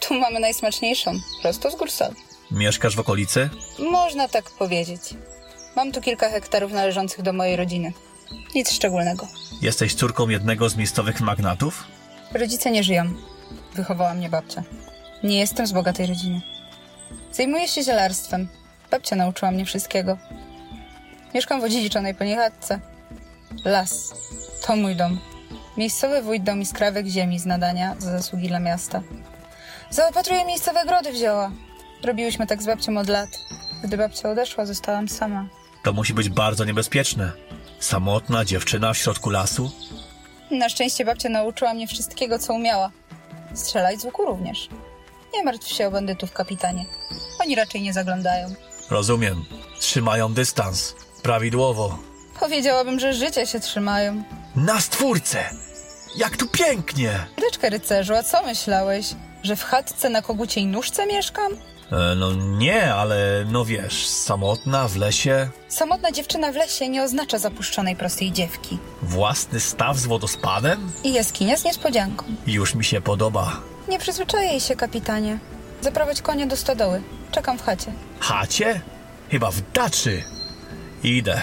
tu 0.00 0.14
mamy 0.14 0.40
najsmaczniejszą, 0.40 1.12
prosto 1.42 1.70
z 1.70 1.76
gór 1.76 1.90
Sol. 1.90 2.14
Mieszkasz 2.50 2.96
w 2.96 3.00
okolicy? 3.00 3.50
Można 3.78 4.28
tak 4.28 4.50
powiedzieć. 4.50 5.00
Mam 5.76 5.92
tu 5.92 6.00
kilka 6.00 6.30
hektarów 6.30 6.72
należących 6.72 7.22
do 7.22 7.32
mojej 7.32 7.56
rodziny. 7.56 7.92
Nic 8.54 8.72
szczególnego. 8.72 9.26
Jesteś 9.62 9.94
córką 9.94 10.28
jednego 10.28 10.68
z 10.68 10.76
miejscowych 10.76 11.20
magnatów? 11.20 11.84
Rodzice 12.34 12.70
nie 12.70 12.84
żyją. 12.84 13.14
Wychowała 13.74 14.14
mnie 14.14 14.28
babcia. 14.28 14.62
Nie 15.22 15.38
jestem 15.38 15.66
z 15.66 15.72
bogatej 15.72 16.06
rodziny. 16.06 16.40
Zajmuję 17.32 17.68
się 17.68 17.82
zielarstwem. 17.82 18.48
Babcia 18.90 19.16
nauczyła 19.16 19.50
mnie 19.50 19.64
wszystkiego. 19.64 20.18
Mieszkam 21.34 21.60
w 21.60 21.64
odziedziczonej 21.64 22.14
po. 22.14 22.24
Las. 23.64 24.14
To 24.66 24.76
mój 24.76 24.96
dom. 24.96 25.20
Miejscowy 25.76 26.22
wójt 26.22 26.42
dał 26.42 26.56
mi 26.56 26.66
skrawek 26.66 27.06
ziemi 27.06 27.38
z 27.38 27.46
nadania 27.46 27.94
za 27.98 28.10
zasługi 28.10 28.48
dla 28.48 28.60
miasta. 28.60 29.02
Zaopatruję 29.90 30.44
miejscowe 30.44 30.84
grody 30.86 31.12
wzięła. 31.12 31.50
Robiłyśmy 32.04 32.46
tak 32.46 32.62
z 32.62 32.66
babcią 32.66 32.98
od 32.98 33.08
lat. 33.08 33.28
Gdy 33.84 33.96
babcia 33.96 34.30
odeszła, 34.30 34.66
zostałam 34.66 35.08
sama. 35.08 35.46
To 35.82 35.92
musi 35.92 36.14
być 36.14 36.28
bardzo 36.28 36.64
niebezpieczne. 36.64 37.32
Samotna 37.80 38.44
dziewczyna 38.44 38.92
w 38.92 38.98
środku 38.98 39.30
lasu? 39.30 39.70
Na 40.50 40.68
szczęście 40.68 41.04
babcia 41.04 41.28
nauczyła 41.28 41.74
mnie 41.74 41.86
wszystkiego, 41.86 42.38
co 42.38 42.54
umiała. 42.54 42.90
Strzelać 43.54 44.00
z 44.00 44.04
łuku 44.04 44.24
również. 44.24 44.68
Nie 45.34 45.44
martw 45.44 45.68
się 45.68 45.86
o 45.86 45.90
bandytów, 45.90 46.32
kapitanie. 46.32 46.84
Oni 47.40 47.54
raczej 47.54 47.82
nie 47.82 47.92
zaglądają. 47.92 48.54
Rozumiem. 48.90 49.44
Trzymają 49.80 50.34
dystans. 50.34 50.94
Prawidłowo. 51.22 51.98
Powiedziałabym, 52.40 53.00
że 53.00 53.12
życia 53.14 53.46
się 53.46 53.60
trzymają. 53.60 54.22
Na 54.56 54.80
stwórcę! 54.80 55.50
Jak 56.16 56.36
tu 56.36 56.48
pięknie! 56.48 57.26
Deczkę 57.40 57.70
rycerzu, 57.70 58.14
a 58.14 58.22
co 58.22 58.42
myślałeś? 58.42 59.06
Że 59.42 59.56
w 59.56 59.64
chatce 59.64 60.08
na 60.10 60.22
koguciej 60.22 60.66
nóżce 60.66 61.06
mieszkam? 61.06 61.52
E, 61.92 62.14
no 62.16 62.32
nie, 62.34 62.94
ale 62.94 63.44
no 63.50 63.64
wiesz, 63.64 64.06
samotna 64.06 64.88
w 64.88 64.96
lesie, 64.96 65.48
Samotna 65.68 66.12
dziewczyna 66.12 66.52
w 66.52 66.56
lesie 66.56 66.88
nie 66.88 67.02
oznacza 67.02 67.38
zapuszczonej 67.38 67.96
prostej 67.96 68.32
dziewki. 68.32 68.78
własny 69.02 69.60
staw 69.60 69.96
z 69.96 70.06
wodospadem? 70.06 70.92
I 71.04 71.12
jaskinia 71.12 71.56
z 71.56 71.64
niespodzianką. 71.64 72.24
Już 72.46 72.74
mi 72.74 72.84
się 72.84 73.00
podoba. 73.00 73.60
Nie 73.90 73.98
przyzwyczajaj 73.98 74.60
się, 74.60 74.76
kapitanie. 74.76 75.38
Zaprowadź 75.80 76.22
konie 76.22 76.46
do 76.46 76.56
stodoły. 76.56 77.02
Czekam 77.32 77.58
w 77.58 77.62
chacie. 77.62 77.92
Chacie? 78.20 78.80
Chyba 79.30 79.50
w 79.50 79.72
daczy. 79.72 80.22
Idę. 81.02 81.42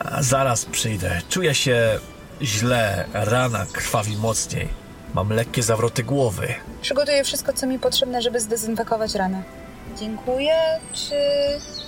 A 0.00 0.22
zaraz 0.22 0.64
przyjdę. 0.64 1.20
Czuję 1.28 1.54
się 1.54 1.98
źle, 2.42 3.04
rana 3.12 3.66
krwawi 3.72 4.16
mocniej. 4.16 4.68
Mam 5.14 5.30
lekkie 5.30 5.62
zawroty 5.62 6.02
głowy. 6.04 6.54
Przygotuję 6.82 7.24
wszystko, 7.24 7.52
co 7.52 7.66
mi 7.66 7.78
potrzebne, 7.78 8.22
żeby 8.22 8.40
zdezynfekować 8.40 9.14
ranę. 9.14 9.42
Dziękuję, 9.98 10.54
czy... 10.92 11.14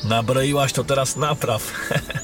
Nabroiłaś 0.08 0.72
to 0.72 0.84
teraz 0.84 1.16
napraw. 1.16 1.72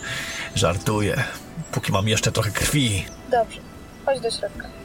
Żartuję. 0.55 1.25
Póki 1.73 1.93
mam 1.93 2.09
jeszcze 2.09 2.33
trochę 2.33 2.51
krwi. 2.51 3.07
Dobrze, 3.31 3.61
chodź 4.07 4.21
do 4.21 4.31
środka. 4.31 4.84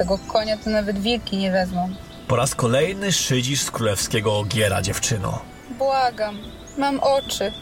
Tego 0.00 0.18
konia 0.18 0.56
to 0.56 0.70
nawet 0.70 0.98
wilki 0.98 1.36
nie 1.36 1.50
wezmą. 1.50 1.94
Po 2.28 2.36
raz 2.36 2.54
kolejny 2.54 3.12
szydzisz 3.12 3.60
z 3.62 3.70
królewskiego 3.70 4.38
ogiera, 4.38 4.82
dziewczyno. 4.82 5.38
Błagam, 5.78 6.38
mam 6.78 7.00
oczy. 7.00 7.52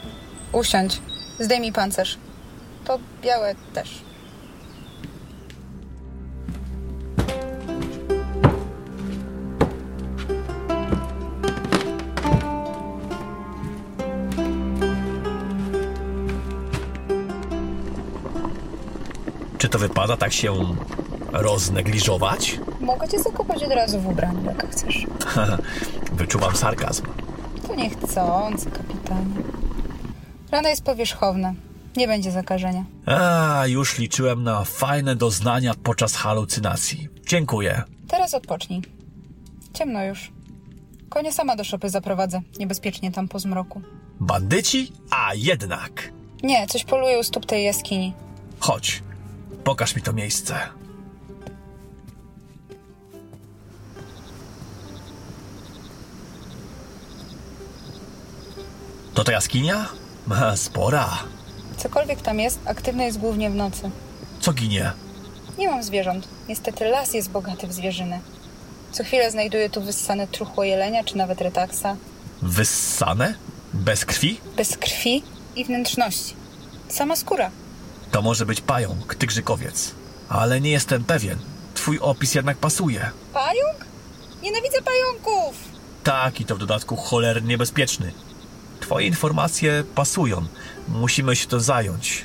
Usiądź, 0.53 1.01
zdejmij 1.41 1.73
pancerz. 1.73 2.19
To 2.85 2.99
białe 3.23 3.55
też. 3.75 3.91
Czy 19.59 19.69
to 19.69 19.79
wypada 19.79 20.17
tak 20.17 20.33
się 20.33 20.55
roznegliżować? 21.33 22.61
Mogę 22.81 23.09
cię 23.09 23.19
zakopać 23.23 23.63
od 23.63 23.73
razu 23.73 24.01
w 24.01 24.07
ubraniu, 24.07 24.45
jak 24.45 24.71
chcesz. 24.71 25.07
Wyczuwam 26.13 26.57
sarkazm. 26.57 27.03
To 27.69 27.75
niechcący, 27.75 28.71
kapitanie. 28.71 29.35
Rana 30.51 30.69
jest 30.69 30.85
powierzchowna. 30.85 31.55
Nie 31.97 32.09
będzie 32.09 32.31
zakażenia. 32.31 32.85
A, 33.07 33.67
już 33.67 33.99
liczyłem 33.99 34.43
na 34.45 34.65
fajne 34.65 35.17
doznania 35.17 35.75
podczas 35.83 36.15
halucynacji. 36.15 37.09
Dziękuję. 37.27 37.83
Teraz 38.09 38.35
odpocznij. 38.35 38.83
Ciemno 39.75 40.05
już. 40.05 40.33
Konie 41.09 41.33
sama 41.33 41.57
do 41.57 41.65
szopy 41.65 41.91
zaprowadzę. 41.91 42.41
Niebezpiecznie 42.59 43.13
tam 43.13 43.29
po 43.29 43.39
zmroku. 43.39 43.83
Bandyci? 44.21 44.93
A 45.11 45.35
jednak. 45.35 46.13
Nie, 46.43 46.67
coś 46.67 46.85
poluje 46.85 47.19
u 47.19 47.23
stóp 47.23 47.47
tej 47.47 47.65
jaskini. 47.65 48.13
Chodź, 48.61 49.03
pokaż 49.65 49.97
mi 49.97 50.03
to 50.03 50.13
miejsce. 50.13 50.55
To 59.19 59.25
ta 59.25 59.33
jaskinia? 59.33 59.89
Spora. 60.57 61.19
Cokolwiek 61.77 62.23
tam 62.23 62.41
jest, 62.41 62.59
aktywne 62.65 63.05
jest 63.05 63.19
głównie 63.19 63.51
w 63.51 63.55
nocy. 63.55 63.91
Co 64.41 64.53
ginie? 64.53 64.93
Nie 65.59 65.71
mam 65.71 65.83
zwierząt. 65.83 66.29
Niestety 66.49 66.85
las 66.85 67.15
jest 67.15 67.31
bogaty 67.31 67.67
w 67.67 67.73
zwierzyny. 67.73 68.21
Co 68.93 69.05
chwilę 69.05 69.31
znajduję 69.31 69.71
tu 69.71 69.83
wyssane 69.83 70.27
truchło 70.27 70.65
jelenia, 70.65 71.05
czy 71.05 71.17
nawet 71.17 71.41
retaksa. 71.41 71.97
Wyssane? 72.43 73.35
Bez 73.75 74.05
krwi? 74.05 74.41
Bez 74.57 74.77
krwi 74.77 75.23
i 75.57 75.65
wnętrzności. 75.65 76.35
Sama 76.89 77.17
skóra. 77.17 77.51
To 78.11 78.23
może 78.23 78.47
być 78.47 78.61
pająk, 78.61 79.15
tygrzykowiec. 79.15 79.95
Ale 80.29 80.61
nie 80.61 80.71
jestem 80.71 81.05
pewien. 81.05 81.39
Twój 81.75 81.99
opis 81.99 82.35
jednak 82.35 82.57
pasuje. 82.57 83.11
Pająk? 83.33 83.87
Nienawidzę 84.43 84.79
pająków! 84.83 85.57
Tak, 86.05 86.41
i 86.41 86.45
to 86.45 86.57
w 86.57 86.59
dodatku 86.59 86.97
cholernie 86.97 87.49
niebezpieczny. 87.49 88.13
Twoje 88.81 89.07
informacje 89.07 89.85
pasują. 89.95 90.47
Musimy 90.89 91.37
się 91.37 91.47
to 91.47 91.61
zająć. 91.61 92.25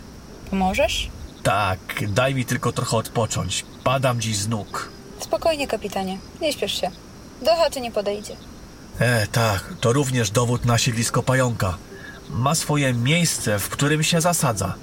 Pomożesz? 0.50 1.10
Tak, 1.44 1.80
daj 2.08 2.36
mi 2.36 2.46
tylko 2.46 2.72
trochę 2.72 2.98
odpocząć. 2.98 3.66
Padam 3.84 4.22
dziś 4.22 4.38
z 4.38 4.48
nóg. 4.48 4.90
Spokojnie, 5.20 5.68
kapitanie. 5.68 6.18
Nie 6.42 6.54
śpiesz 6.54 6.82
się. 6.82 6.92
Do 7.42 7.56
chaty 7.56 7.82
nie 7.82 7.92
podejdzie. 7.92 8.36
E, 9.00 9.28
tak, 9.28 9.74
to 9.82 9.94
również 9.94 10.32
dowód 10.32 10.66
na 10.66 10.78
siedlisko 10.78 11.24
pająka. 11.24 11.78
Ma 12.30 12.56
swoje 12.56 12.94
miejsce, 12.94 13.60
w 13.60 13.70
którym 13.70 14.04
się 14.04 14.22
zasadza. 14.22 14.76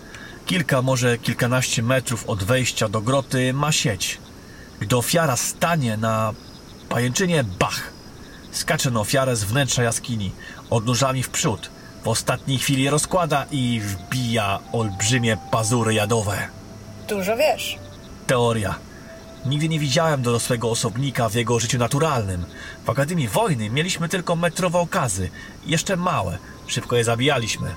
Kilka, 0.46 0.82
może 0.82 1.18
kilkanaście 1.18 1.82
metrów 1.82 2.28
od 2.28 2.44
wejścia 2.44 2.88
do 2.88 3.00
groty 3.00 3.52
ma 3.52 3.72
sieć. 3.72 4.18
Gdy 4.80 4.96
ofiara 4.96 5.36
stanie 5.36 5.96
na 5.96 6.34
pajęczynie, 6.88 7.44
bach! 7.44 7.92
Skacze 8.52 8.90
na 8.90 9.00
ofiarę 9.00 9.36
z 9.36 9.44
wnętrza 9.44 9.82
jaskini, 9.82 10.32
odnóżami 10.70 11.22
w 11.22 11.30
przód. 11.30 11.70
W 12.04 12.08
ostatniej 12.08 12.58
chwili 12.58 12.90
rozkłada 12.90 13.46
i 13.50 13.80
wbija 13.80 14.58
olbrzymie 14.72 15.36
pazury 15.50 15.94
jadowe. 15.94 16.48
Dużo 17.08 17.36
wiesz. 17.36 17.78
Teoria. 18.26 18.74
Nigdy 19.46 19.68
nie 19.68 19.78
widziałem 19.78 20.22
dorosłego 20.22 20.70
osobnika 20.70 21.28
w 21.28 21.34
jego 21.34 21.58
życiu 21.60 21.78
naturalnym. 21.78 22.44
W 22.84 22.90
Akademii 22.90 23.28
Wojny 23.28 23.70
mieliśmy 23.70 24.08
tylko 24.08 24.36
metrowe 24.36 24.78
okazy. 24.78 25.30
Jeszcze 25.66 25.96
małe. 25.96 26.38
Szybko 26.66 26.96
je 26.96 27.04
zabijaliśmy. 27.04 27.74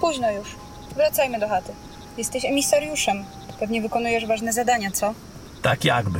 Późno 0.00 0.30
już. 0.30 0.48
Wracajmy 0.96 1.40
do 1.40 1.48
chaty. 1.48 1.72
Jesteś 2.16 2.44
emisariuszem. 2.44 3.24
Pewnie 3.60 3.82
wykonujesz 3.82 4.26
ważne 4.26 4.52
zadania, 4.52 4.90
co? 4.90 5.14
Tak 5.62 5.84
jakby. 5.84 6.18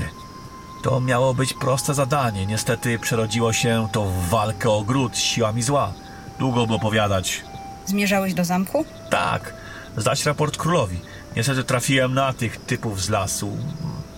To 0.83 1.01
miało 1.01 1.35
być 1.35 1.55
proste 1.55 1.95
zadanie. 1.95 2.47
Niestety 2.47 2.99
przerodziło 2.99 3.53
się 3.53 3.89
to 3.93 4.05
w 4.05 4.29
walkę 4.29 4.71
o 4.71 4.83
gród 4.83 5.17
z 5.17 5.21
siłami 5.21 5.63
zła. 5.63 5.93
Długo 6.39 6.67
by 6.67 6.75
opowiadać. 6.75 7.43
Zmierzałeś 7.87 8.35
do 8.35 8.45
zamku? 8.45 8.85
Tak, 9.11 9.55
zdać 9.97 10.25
raport 10.27 10.57
królowi. 10.57 11.01
Niestety 11.37 11.65
trafiłem 11.65 12.15
na 12.15 12.33
tych 12.33 12.57
typów 12.57 13.03
z 13.03 13.09
lasu. 13.09 13.57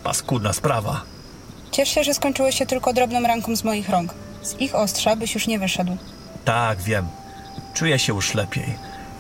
Paskudna 0.05 0.53
sprawa. 0.53 1.01
Ciesz 1.71 1.89
się, 1.89 2.05
że 2.05 2.15
skończyło 2.15 2.53
się 2.53 2.67
tylko 2.67 2.93
drobną 2.93 3.23
ranką 3.23 3.57
z 3.57 3.65
moich 3.65 3.89
rąk. 3.89 4.15
Z 4.43 4.61
ich 4.61 4.75
ostrza 4.75 5.17
byś 5.17 5.35
już 5.35 5.47
nie 5.47 5.59
wyszedł. 5.59 5.97
Tak, 6.45 6.83
wiem. 6.83 7.07
Czuję 7.75 7.99
się 7.99 8.15
już 8.15 8.35
lepiej. 8.35 8.75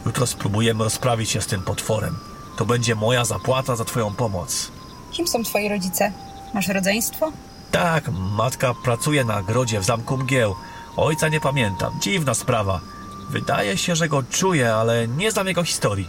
Jutro 0.06 0.26
spróbujemy 0.26 0.84
rozprawić 0.84 1.30
się 1.30 1.40
z 1.42 1.46
tym 1.46 1.62
potworem. 1.62 2.16
To 2.56 2.64
będzie 2.66 2.94
moja 2.94 3.24
zapłata 3.24 3.76
za 3.76 3.84
twoją 3.84 4.14
pomoc. 4.14 4.70
Kim 5.12 5.28
są 5.28 5.42
twoi 5.42 5.68
rodzice? 5.68 6.12
Masz 6.54 6.68
rodzeństwo? 6.68 7.32
Tak, 7.70 8.08
matka 8.36 8.74
pracuje 8.84 9.24
na 9.24 9.42
grodzie 9.42 9.80
w 9.80 9.84
zamku 9.84 10.16
mgieł. 10.16 10.54
Ojca 10.96 11.28
nie 11.28 11.40
pamiętam. 11.40 11.92
Dziwna 12.00 12.34
sprawa. 12.34 12.80
Wydaje 13.30 13.76
się, 13.78 13.96
że 13.96 14.08
go 14.08 14.22
czuję, 14.22 14.74
ale 14.74 15.08
nie 15.08 15.30
znam 15.30 15.46
jego 15.46 15.64
historii. 15.64 16.08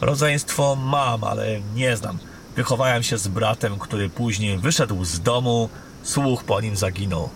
Rodzeństwo 0.00 0.76
mam, 0.76 1.24
ale 1.24 1.60
nie 1.74 1.96
znam. 1.96 2.18
Wychowałem 2.56 3.02
się 3.02 3.18
z 3.18 3.28
bratem, 3.28 3.78
który 3.78 4.08
później 4.10 4.58
wyszedł 4.58 5.04
z 5.04 5.20
domu, 5.20 5.68
słuch 6.02 6.44
po 6.44 6.60
nim 6.60 6.76
zaginął. 6.76 7.28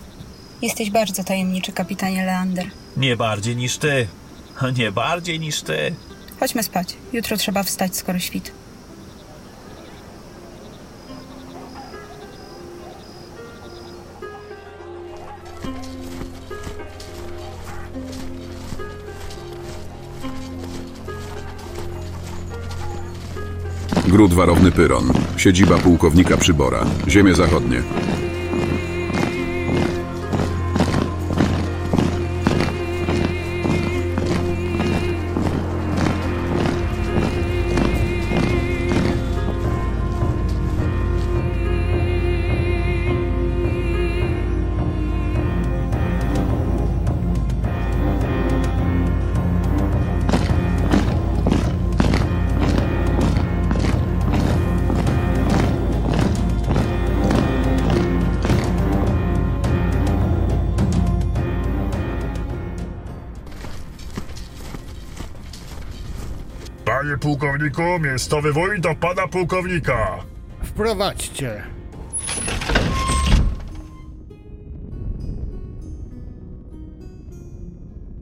Jesteś 0.61 0.89
bardzo 0.91 1.23
tajemniczy, 1.23 1.71
kapitanie 1.71 2.25
Leander. 2.25 2.65
Nie 2.97 3.17
bardziej 3.17 3.55
niż 3.55 3.77
ty. 3.77 4.07
Nie 4.77 4.91
bardziej 4.91 5.39
niż 5.39 5.61
ty. 5.61 5.95
Chodźmy 6.39 6.63
spać. 6.63 6.93
Jutro 7.13 7.37
trzeba 7.37 7.63
wstać 7.63 7.95
skoro 7.97 8.19
świt. 8.19 8.51
Gród 24.15 24.33
Warowny 24.33 24.71
Pyron. 24.71 25.11
Siedziba 25.37 25.77
pułkownika 25.77 26.37
Przybora. 26.37 26.85
Ziemie 27.07 27.35
zachodnie. 27.35 27.81
Miejscowy 68.05 68.53
wójt 68.53 68.81
do 68.81 68.95
pana 68.95 69.27
pułkownika. 69.27 70.23
Wprowadźcie. 70.63 71.63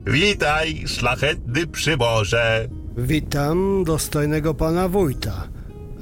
Witaj, 0.06 0.84
szlachetny 0.86 1.66
przyborze. 1.66 2.68
Witam 2.96 3.84
dostojnego 3.84 4.54
pana 4.54 4.88
wójta. 4.88 5.48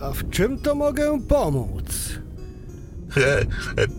A 0.01 0.11
w 0.11 0.31
czym 0.31 0.59
to 0.59 0.75
mogę 0.75 1.21
pomóc? 1.29 2.18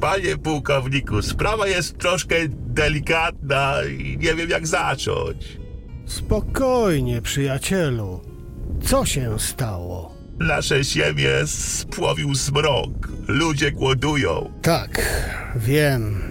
Panie 0.02 0.38
pułkowniku, 0.38 1.22
sprawa 1.22 1.68
jest 1.68 1.98
troszkę 1.98 2.36
delikatna 2.50 3.76
i 4.00 4.18
nie 4.18 4.36
wiem 4.36 4.50
jak 4.50 4.68
zacząć. 4.68 5.58
Spokojnie, 6.06 7.22
przyjacielu. 7.22 8.33
Co 8.86 9.06
się 9.06 9.40
stało? 9.40 10.14
Nasze 10.40 10.84
ziemię 10.84 11.30
spłowił 11.46 12.36
zmrok. 12.36 12.90
Ludzie 13.28 13.72
głodują. 13.72 14.52
Tak, 14.62 15.02
wiem. 15.56 16.22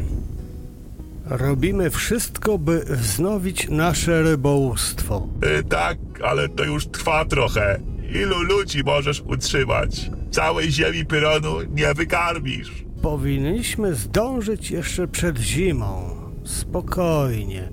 Robimy 1.27 1.91
wszystko, 1.91 2.59
by 2.59 2.85
wznowić 2.89 3.69
nasze 3.69 4.23
rybołówstwo. 4.23 5.29
E, 5.43 5.63
Tak, 5.63 5.99
ale 6.25 6.49
to 6.49 6.65
już 6.65 6.87
trwa 6.87 7.25
trochę. 7.25 7.81
Ilu 8.15 8.43
ludzi 8.43 8.83
możesz 8.85 9.21
utrzymać? 9.21 10.11
Całej 10.31 10.71
ziemi 10.73 11.05
Pyronu 11.07 11.57
nie 11.75 11.95
wykarmisz. 11.95 12.85
Powinniśmy 13.03 13.95
zdążyć 13.95 14.71
jeszcze 14.71 15.09
przed 15.09 15.39
zimą. 15.39 16.11
Spokojnie. 16.45 17.69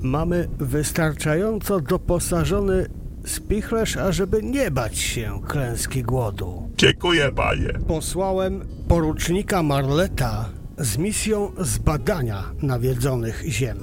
Mamy 0.00 0.48
wystarczająco 0.58 1.80
doposażony 1.80 2.86
spichlerz, 3.26 3.96
ażeby 3.96 4.42
nie 4.42 4.70
bać 4.70 4.98
się 4.98 5.40
klęski 5.46 6.02
głodu. 6.02 6.70
Dziękuję, 6.76 7.32
panie. 7.32 7.72
Posłałem 7.86 8.64
porucznika 8.88 9.62
Marleta 9.62 10.48
z 10.78 10.96
misją 10.96 11.52
zbadania 11.58 12.42
nawiedzonych 12.62 13.44
ziem. 13.48 13.78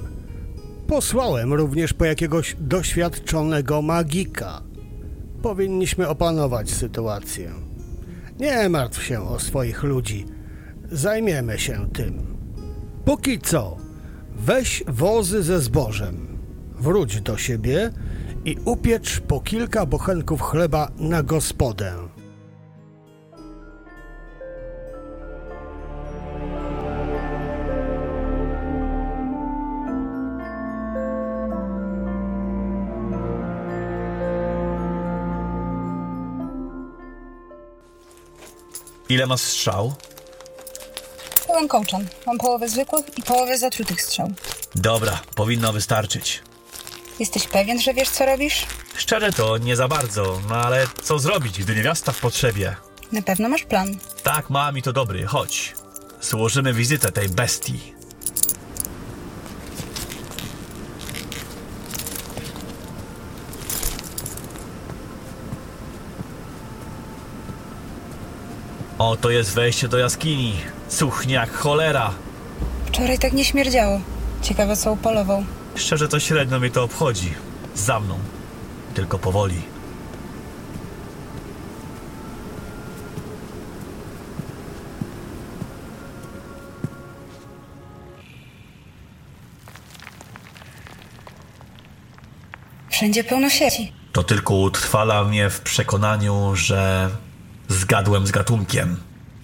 Posłałem 0.86 1.52
również 1.52 1.92
po 1.92 2.04
jakiegoś 2.04 2.56
doświadczonego 2.60 3.82
magika. 3.82 4.62
Powinniśmy 5.42 6.08
opanować 6.08 6.70
sytuację. 6.70 7.52
Nie 8.40 8.68
martw 8.68 9.02
się 9.02 9.28
o 9.28 9.38
swoich 9.38 9.82
ludzi. 9.82 10.26
Zajmiemy 10.90 11.58
się 11.58 11.90
tym. 11.92 12.36
Póki 13.04 13.38
co, 13.38 13.76
weź 14.36 14.84
wozy 14.88 15.42
ze 15.42 15.60
zbożem. 15.60 16.38
Wróć 16.78 17.20
do 17.20 17.36
siebie 17.36 17.90
i 18.44 18.56
upiecz 18.64 19.20
po 19.20 19.40
kilka 19.40 19.86
bochenków 19.86 20.42
chleba 20.42 20.88
na 20.98 21.22
gospodę. 21.22 21.94
Ile 39.08 39.26
masz 39.26 39.40
strzał? 39.40 39.92
Pełen 41.46 41.68
kołczan. 41.68 42.06
Mam 42.26 42.38
połowę 42.38 42.68
zwykłych 42.68 43.18
i 43.18 43.22
połowę 43.22 43.58
zatrutych 43.58 44.02
strzał. 44.02 44.28
Dobra, 44.74 45.20
powinno 45.34 45.72
wystarczyć. 45.72 46.42
Jesteś 47.22 47.46
pewien, 47.48 47.80
że 47.80 47.94
wiesz, 47.94 48.08
co 48.10 48.26
robisz? 48.26 48.66
Szczerze 48.96 49.32
to 49.32 49.58
nie 49.58 49.76
za 49.76 49.88
bardzo, 49.88 50.40
no 50.48 50.54
ale 50.54 50.86
co 51.02 51.18
zrobić, 51.18 51.58
gdy 51.58 51.74
niewiasta 51.76 52.12
w 52.12 52.20
potrzebie? 52.20 52.76
Na 53.12 53.22
pewno 53.22 53.48
masz 53.48 53.64
plan. 53.64 53.96
Tak, 54.22 54.50
mam 54.50 54.78
i 54.78 54.82
to 54.82 54.92
dobry, 54.92 55.26
chodź. 55.26 55.74
Złożymy 56.20 56.72
wizytę 56.74 57.12
tej 57.12 57.28
bestii. 57.28 57.80
Oto 68.98 69.30
jest 69.30 69.54
wejście 69.54 69.88
do 69.88 69.98
jaskini. 69.98 70.56
Cuchnie 70.88 71.34
jak 71.34 71.52
cholera. 71.52 72.14
Wczoraj 72.86 73.18
tak 73.18 73.32
nie 73.32 73.44
śmierdziało. 73.44 74.00
Ciekawe, 74.42 74.76
co 74.76 74.92
upolował. 74.92 75.44
Szczerze 75.74 76.08
to 76.08 76.20
średnio 76.20 76.60
mnie 76.60 76.70
to 76.70 76.82
obchodzi. 76.84 77.34
Za 77.74 78.00
mną. 78.00 78.18
Tylko 78.94 79.18
powoli. 79.18 79.62
Wszędzie 92.90 93.24
pełno 93.24 93.50
sieci. 93.50 93.92
To 94.12 94.22
tylko 94.22 94.54
utrwala 94.54 95.24
mnie 95.24 95.50
w 95.50 95.60
przekonaniu, 95.60 96.56
że 96.56 97.10
zgadłem 97.68 98.26
z 98.26 98.30
gatunkiem. 98.30 98.96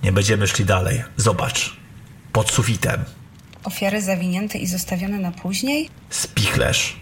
Nie 0.02 0.12
będziemy 0.12 0.46
szli 0.46 0.64
dalej. 0.64 1.02
Zobacz. 1.16 1.76
Pod 2.32 2.50
sufitem. 2.50 3.04
Ofiary 3.68 4.02
zawinięte 4.02 4.58
i 4.58 4.66
zostawione 4.66 5.18
na 5.18 5.32
później? 5.32 5.88
Spichlerz. 6.10 6.96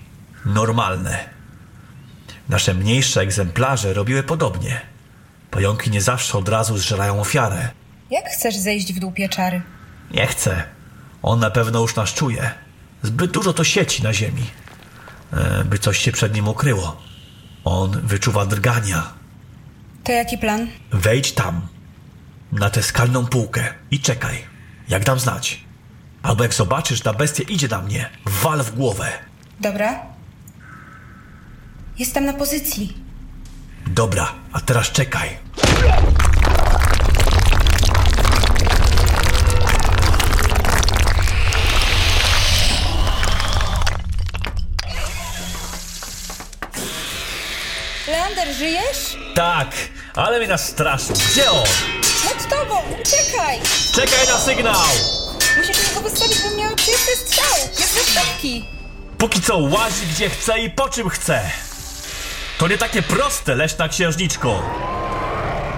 Normalne. 0.44 1.28
Nasze 2.48 2.74
mniejsze 2.74 3.20
egzemplarze 3.20 3.94
robiły 3.94 4.22
podobnie. 4.22 4.80
Pająki 5.50 5.90
nie 5.90 6.00
zawsze 6.00 6.38
od 6.38 6.48
razu 6.48 6.78
zżerają 6.78 7.20
ofiarę. 7.20 7.68
Jak 8.10 8.24
chcesz 8.28 8.56
zejść 8.56 8.92
w 8.92 8.98
dół 9.00 9.12
pieczary? 9.12 9.62
Nie 10.10 10.26
chcę. 10.26 10.62
On 11.22 11.40
na 11.40 11.50
pewno 11.50 11.80
już 11.80 11.96
nas 11.96 12.10
czuje. 12.14 12.50
Zbyt 13.02 13.30
dużo 13.30 13.52
to 13.52 13.64
sieci 13.64 14.02
na 14.02 14.12
ziemi. 14.12 14.46
E, 15.32 15.64
by 15.64 15.78
coś 15.78 15.98
się 15.98 16.12
przed 16.12 16.34
nim 16.34 16.48
ukryło. 16.48 17.02
On 17.64 17.90
wyczuwa 17.90 18.46
drgania. 18.46 19.12
To 20.04 20.12
jaki 20.12 20.38
plan? 20.38 20.66
Wejdź 20.92 21.32
tam. 21.32 21.68
Na 22.52 22.70
tę 22.70 22.82
skalną 22.82 23.26
półkę 23.26 23.74
i 23.90 24.00
czekaj. 24.00 24.44
Jak 24.88 25.04
dam 25.04 25.18
znać. 25.18 25.65
Albo 26.26 26.42
jak 26.42 26.54
zobaczysz, 26.54 27.00
ta 27.00 27.12
bestia 27.12 27.42
idzie 27.48 27.68
na 27.68 27.82
mnie, 27.82 28.10
wal 28.26 28.62
w 28.62 28.74
głowę. 28.74 29.12
Dobra. 29.60 30.00
Jestem 31.98 32.24
na 32.24 32.32
pozycji. 32.32 32.96
Dobra, 33.86 34.32
a 34.52 34.60
teraz 34.60 34.90
czekaj. 34.90 35.28
Leander, 48.08 48.54
żyjesz? 48.58 49.16
Tak, 49.34 49.68
ale 50.14 50.38
mnie 50.38 50.48
nastraszył. 50.48 51.16
Gdzie 51.32 51.50
on? 51.50 51.64
Nad 52.24 52.48
tobą! 52.50 52.74
Uciekaj! 53.00 53.60
Czekaj 53.94 54.26
na 54.26 54.38
sygnał! 54.38 55.25
Go 55.96 56.02
wystawić, 56.02 56.38
bym 56.42 56.56
miała 56.56 56.76
czysty 56.76 57.16
strzał! 57.16 57.44
Jak 57.80 57.88
ze 57.88 58.00
szczotki! 58.12 58.64
Póki 59.18 59.40
co 59.42 59.56
łazi 59.56 60.06
gdzie 60.14 60.30
chce 60.30 60.58
i 60.58 60.70
po 60.70 60.88
czym 60.88 61.08
chce. 61.08 61.50
To 62.58 62.68
nie 62.68 62.78
takie 62.78 63.02
proste, 63.02 63.54
leśna 63.54 63.88
księżniczko. 63.88 64.62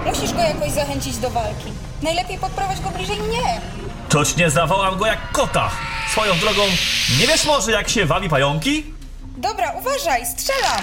Musisz 0.05 0.33
go 0.33 0.39
jakoś 0.41 0.71
zachęcić 0.71 1.17
do 1.17 1.29
walki. 1.29 1.71
Najlepiej 2.01 2.37
podprowadź 2.37 2.81
go 2.81 2.89
bliżej 2.89 3.17
mnie. 3.19 3.61
Toć 4.09 4.35
nie 4.35 4.49
zawołam 4.49 4.97
go 4.97 5.05
jak 5.05 5.31
kota. 5.31 5.69
Swoją 6.11 6.37
drogą, 6.37 6.61
nie 7.19 7.27
wiesz 7.27 7.45
może 7.45 7.71
jak 7.71 7.89
się 7.89 8.05
wabi 8.05 8.29
pająki? 8.29 8.83
Dobra, 9.37 9.71
uważaj, 9.71 10.25
strzelam! 10.25 10.81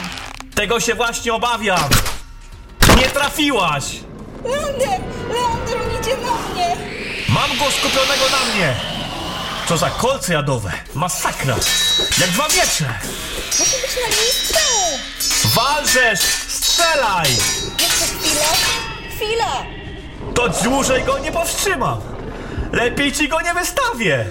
Tego 0.55 0.81
się 0.81 0.95
właśnie 0.95 1.35
obawiam. 1.35 1.91
Nie 2.97 3.09
trafiłaś! 3.09 3.85
Leander! 4.45 5.01
Leander, 5.29 5.77
on 5.83 6.01
idzie 6.01 6.17
na 6.17 6.55
mnie! 6.55 6.77
Mam 7.29 7.59
go 7.59 7.65
skupionego 7.71 8.25
na 8.31 8.55
mnie! 8.55 8.96
Co 9.69 9.77
za 9.77 9.91
kolce 9.91 10.33
jadowe! 10.33 10.73
Masakra! 10.95 11.57
Jak 12.21 12.31
dwa 12.31 12.49
miecze! 12.49 12.95
Musi 13.59 13.77
być 13.83 13.97
na 13.97 14.17
strzału! 14.33 14.99
Walczesz! 15.55 16.21
Strzelaj! 16.49 17.31
Jeszcze 17.81 18.05
chwilę. 18.07 18.45
Chwila! 19.17 19.65
To 20.35 20.49
dłużej 20.49 21.05
go 21.05 21.19
nie 21.19 21.33
powstrzymam! 21.33 22.01
Lepiej 22.73 23.13
ci 23.13 23.29
go 23.29 23.41
nie 23.41 23.55
wystawię! 23.55 24.27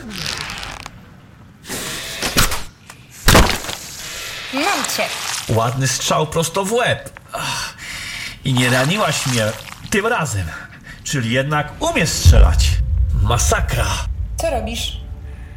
Mam 4.54 4.86
cię! 4.98 5.04
Ładny 5.50 5.88
strzał 5.88 6.28
prosto 6.28 6.66
w 6.66 6.74
łeb. 6.74 7.20
Ach, 7.34 7.74
I 8.46 8.54
nie 8.54 8.70
raniłaś 8.70 9.26
mnie 9.26 9.46
tym 9.90 10.08
razem. 10.08 10.48
Czyli 11.04 11.32
jednak 11.32 11.68
umiesz 11.80 12.10
strzelać. 12.10 12.68
Masakra. 13.22 13.86
Co 14.42 14.50
robisz? 14.50 15.05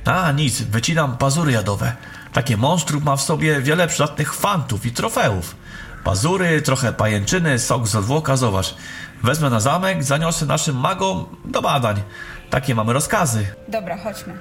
A, 0.09 0.33
nic, 0.33 0.63
wycinam 0.63 1.17
pazury 1.17 1.53
jadowe. 1.53 1.93
Takie 2.33 2.57
monstrum 2.57 3.03
ma 3.05 3.17
w 3.17 3.23
sobie 3.23 3.61
wiele 3.61 3.89
przydatnych 3.89 4.35
fantów 4.35 4.87
i 4.87 4.93
trofeów. 4.93 5.57
Pazury, 6.05 6.63
trochę 6.63 6.93
pajęczyny, 6.93 7.59
sok 7.59 7.89
z 7.89 7.97
odwłoka, 7.97 8.37
zobacz. 8.37 8.75
Wezmę 9.23 9.51
na 9.51 9.61
zamek, 9.61 10.05
zaniosę 10.05 10.47
naszym 10.47 10.77
magom 10.77 11.27
do 11.45 11.63
badań. 11.63 12.03
Takie 12.51 12.75
mamy 12.75 12.93
rozkazy. 12.93 13.47
Dobra, 13.69 13.99
chodźmy. 13.99 14.39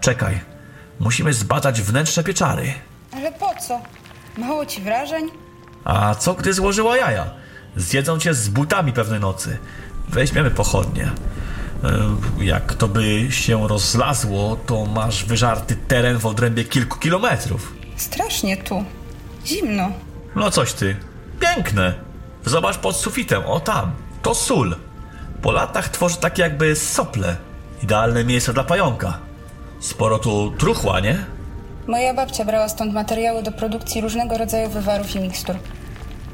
Czekaj, 0.00 0.40
musimy 1.00 1.32
zbadać 1.32 1.82
wnętrze 1.82 2.24
pieczary. 2.24 2.72
Ale 3.12 3.32
po 3.32 3.54
co? 3.54 3.80
Mało 4.38 4.66
ci 4.66 4.82
wrażeń? 4.82 5.30
A 5.84 6.14
co 6.14 6.34
gdy 6.34 6.52
złożyła 6.52 6.96
jaja? 6.96 7.30
Zjedzą 7.76 8.18
cię 8.18 8.34
z 8.34 8.48
butami 8.48 8.92
pewnej 8.92 9.20
nocy. 9.20 9.58
Weźmiemy 10.08 10.50
pochodnie. 10.50 11.10
E, 11.84 12.44
Jak 12.44 12.74
to 12.74 12.88
by 12.88 13.26
się 13.32 13.68
rozlazło, 13.68 14.56
to 14.66 14.86
masz 14.86 15.24
wyżarty 15.24 15.76
teren 15.88 16.18
w 16.18 16.26
odrębie 16.26 16.64
kilku 16.64 16.98
kilometrów. 16.98 17.74
Strasznie 17.96 18.56
tu. 18.56 18.84
Zimno. 19.46 19.88
No 20.36 20.50
coś 20.50 20.72
ty. 20.72 20.96
Piękne. 21.40 21.94
Zobacz 22.44 22.78
pod 22.78 22.96
sufitem, 22.96 23.42
o 23.46 23.60
tam. 23.60 23.92
To 24.22 24.34
sól. 24.34 24.76
Po 25.42 25.52
latach 25.52 25.88
tworzy 25.88 26.16
takie 26.16 26.42
jakby 26.42 26.76
sople. 26.76 27.36
Idealne 27.82 28.24
miejsce 28.24 28.52
dla 28.52 28.64
pająka. 28.64 29.18
Sporo 29.80 30.18
tu 30.18 30.50
truchła, 30.58 31.00
nie? 31.00 31.24
Moja 31.86 32.14
babcia 32.14 32.44
brała 32.44 32.68
stąd 32.68 32.92
materiały 32.94 33.42
do 33.42 33.52
produkcji 33.52 34.00
różnego 34.00 34.38
rodzaju 34.38 34.70
wywarów 34.70 35.16
i 35.16 35.20
mikstur. 35.20 35.56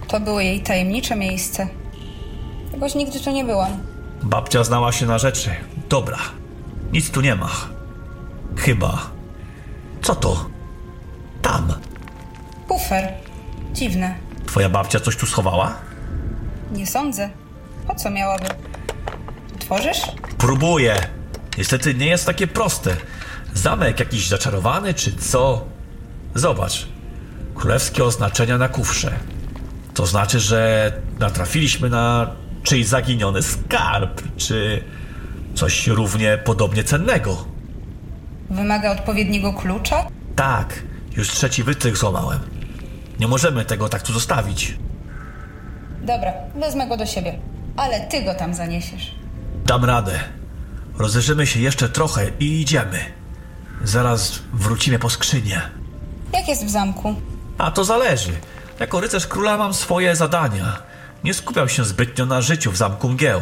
To 0.09 0.21
było 0.21 0.41
jej 0.41 0.61
tajemnicze 0.61 1.17
miejsce. 1.17 1.69
Jakoś 2.73 2.95
nigdy 2.95 3.21
tu 3.21 3.31
nie 3.31 3.45
byłam. 3.45 3.71
Babcia 4.25 4.65
znała 4.65 4.93
się 4.93 5.07
na 5.07 5.19
rzeczy. 5.19 5.51
Dobra. 5.89 6.19
Nic 6.93 7.11
tu 7.11 7.21
nie 7.21 7.35
ma. 7.35 7.51
Chyba. 8.57 9.11
Co 10.03 10.15
to? 10.15 10.47
Tam. 11.43 11.73
Pufer. 12.69 13.13
Dziwne. 13.73 14.15
Twoja 14.47 14.69
babcia 14.69 15.01
coś 15.01 15.17
tu 15.17 15.27
schowała? 15.27 15.75
Nie 16.73 16.87
sądzę. 16.87 17.31
Po 17.87 17.95
co 17.95 18.11
miałaby? 18.11 18.47
Tworzysz? 19.59 20.03
Próbuję. 20.39 20.97
Niestety 21.59 21.95
nie 21.95 22.07
jest 22.07 22.27
takie 22.27 22.47
proste. 22.47 22.97
Zamek 23.55 24.01
jakiś 24.01 24.29
zaczarowany, 24.29 24.95
czy 24.95 25.17
co? 25.17 25.65
Zobacz. 26.35 26.87
Królewskie 27.55 28.05
oznaczenia 28.05 28.59
na 28.59 28.69
kufrze. 28.69 29.13
To 29.95 30.07
znaczy, 30.07 30.41
że 30.41 30.93
natrafiliśmy 31.19 31.91
na 31.91 32.31
czyjś 32.65 32.87
zaginiony 32.87 33.43
skarb, 33.43 34.23
czy 34.37 34.85
coś 35.55 35.87
równie 35.87 36.39
podobnie 36.45 36.85
cennego. 36.85 37.45
Wymaga 38.51 38.91
odpowiedniego 38.93 39.53
klucza? 39.53 40.07
Tak, 40.37 40.83
już 41.17 41.29
trzeci 41.29 41.63
wytrych 41.63 41.97
złamałem. 41.97 42.39
Nie 43.21 43.29
możemy 43.29 43.65
tego 43.65 43.89
tak 43.89 44.03
tu 44.03 44.13
zostawić. 44.13 44.79
Dobra, 46.03 46.33
wezmę 46.55 46.89
go 46.89 46.97
do 46.97 47.07
siebie. 47.07 47.39
Ale 47.77 48.01
ty 48.01 48.23
go 48.23 48.35
tam 48.35 48.55
zaniesiesz. 48.55 49.15
Dam 49.67 49.85
radę. 49.85 50.21
Rozejrzymy 50.99 51.47
się 51.47 51.61
jeszcze 51.61 51.89
trochę 51.89 52.31
i 52.41 52.61
idziemy. 52.61 52.99
Zaraz 53.85 54.39
wrócimy 54.53 54.99
po 54.99 55.11
skrzynię. 55.11 55.61
Jak 56.33 56.49
jest 56.49 56.65
w 56.67 56.71
zamku? 56.71 57.15
A 57.59 57.71
to 57.71 57.85
zależy. 57.85 58.33
Jako 58.81 59.01
rycerz 59.01 59.27
króla 59.27 59.57
mam 59.57 59.75
swoje 59.75 60.17
zadania. 60.17 60.83
Nie 61.25 61.35
skupiam 61.35 61.69
się 61.69 61.85
zbytnio 61.85 62.27
na 62.27 62.43
życiu 62.43 62.73
w 62.73 62.77
zamku 62.77 63.09
mgieł. 63.09 63.41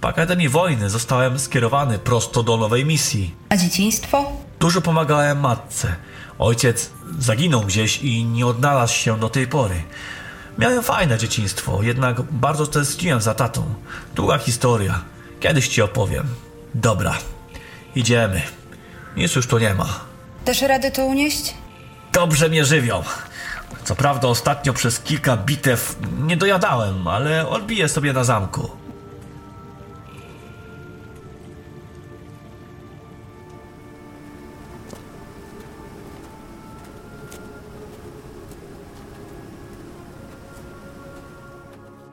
Po 0.00 0.08
Akademii 0.08 0.48
Wojny 0.48 0.90
zostałem 0.90 1.38
skierowany 1.38 1.98
prosto 1.98 2.42
do 2.42 2.56
nowej 2.56 2.84
misji. 2.84 3.34
A 3.48 3.56
dzieciństwo? 3.56 4.32
Dużo 4.60 4.80
pomagałem 4.80 5.40
matce. 5.40 5.96
Ojciec 6.38 6.90
zaginął 7.18 7.60
gdzieś 7.60 7.98
i 8.02 8.24
nie 8.24 8.46
odnalazł 8.46 8.94
się 8.94 9.20
do 9.20 9.28
tej 9.28 9.46
pory. 9.46 9.82
Miałem 10.58 10.82
fajne 10.82 11.18
dzieciństwo, 11.18 11.82
jednak 11.82 12.22
bardzo 12.22 12.66
tęskniłem 12.66 13.20
za 13.20 13.34
tatą. 13.34 13.74
Długa 14.14 14.38
historia. 14.38 15.00
Kiedyś 15.40 15.68
ci 15.68 15.82
opowiem. 15.82 16.26
Dobra, 16.74 17.14
idziemy. 17.94 18.42
Nic 19.16 19.34
już 19.34 19.46
tu 19.46 19.58
nie 19.58 19.74
ma. 19.74 19.88
Dasz 20.44 20.62
radę 20.62 20.90
to 20.90 21.04
unieść? 21.04 21.54
Dobrze 22.12 22.48
mnie 22.48 22.64
żywią. 22.64 23.02
Co 23.84 23.94
prawda 23.96 24.28
ostatnio 24.28 24.72
przez 24.72 25.00
kilka 25.00 25.36
bitew 25.36 25.96
nie 26.20 26.36
dojadałem, 26.36 27.08
ale 27.08 27.48
odbiję 27.48 27.88
sobie 27.88 28.12
na 28.12 28.24
zamku. 28.24 28.70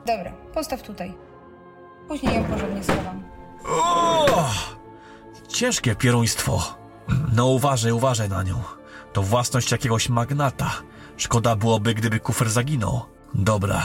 Dobra, 0.06 0.32
postaw 0.54 0.82
tutaj. 0.82 1.14
Później 2.08 2.34
ją 2.34 2.44
porządnie 2.44 2.84
schowam. 2.84 3.22
Ciężkie 5.48 5.94
pieruństwo. 5.96 6.74
No 7.32 7.46
uważaj, 7.46 7.92
uważaj 7.92 8.28
na 8.28 8.42
nią. 8.42 8.62
To 9.12 9.22
własność 9.22 9.72
jakiegoś 9.72 10.08
magnata 10.08 10.70
Szkoda 11.20 11.56
byłoby, 11.56 11.94
gdyby 11.94 12.20
kufer 12.20 12.50
zaginął. 12.50 13.00
Dobra, 13.34 13.82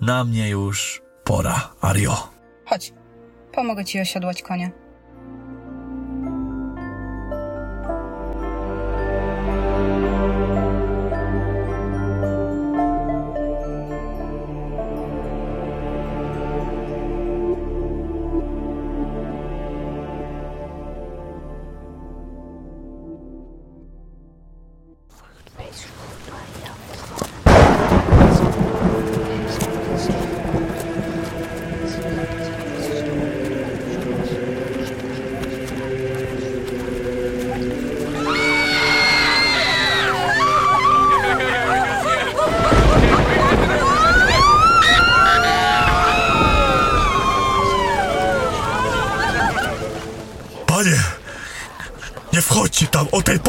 na 0.00 0.24
mnie 0.24 0.48
już 0.48 1.02
pora, 1.24 1.74
Ario. 1.80 2.28
Chodź, 2.66 2.92
pomogę 3.52 3.84
ci 3.84 4.00
osiodłać 4.00 4.42
konia. 4.42 4.70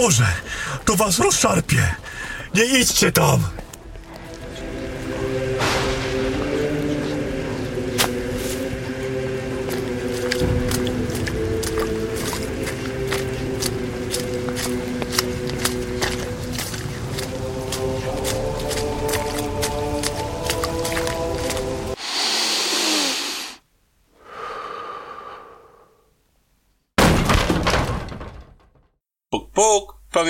Porze. 0.06 0.28
To 0.86 0.96
was 0.96 1.20
rozszarpie. 1.20 1.96
Nie 2.54 2.66
idźcie 2.66 3.12
tam. 3.12 3.44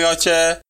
Pomiocie. 0.06 0.65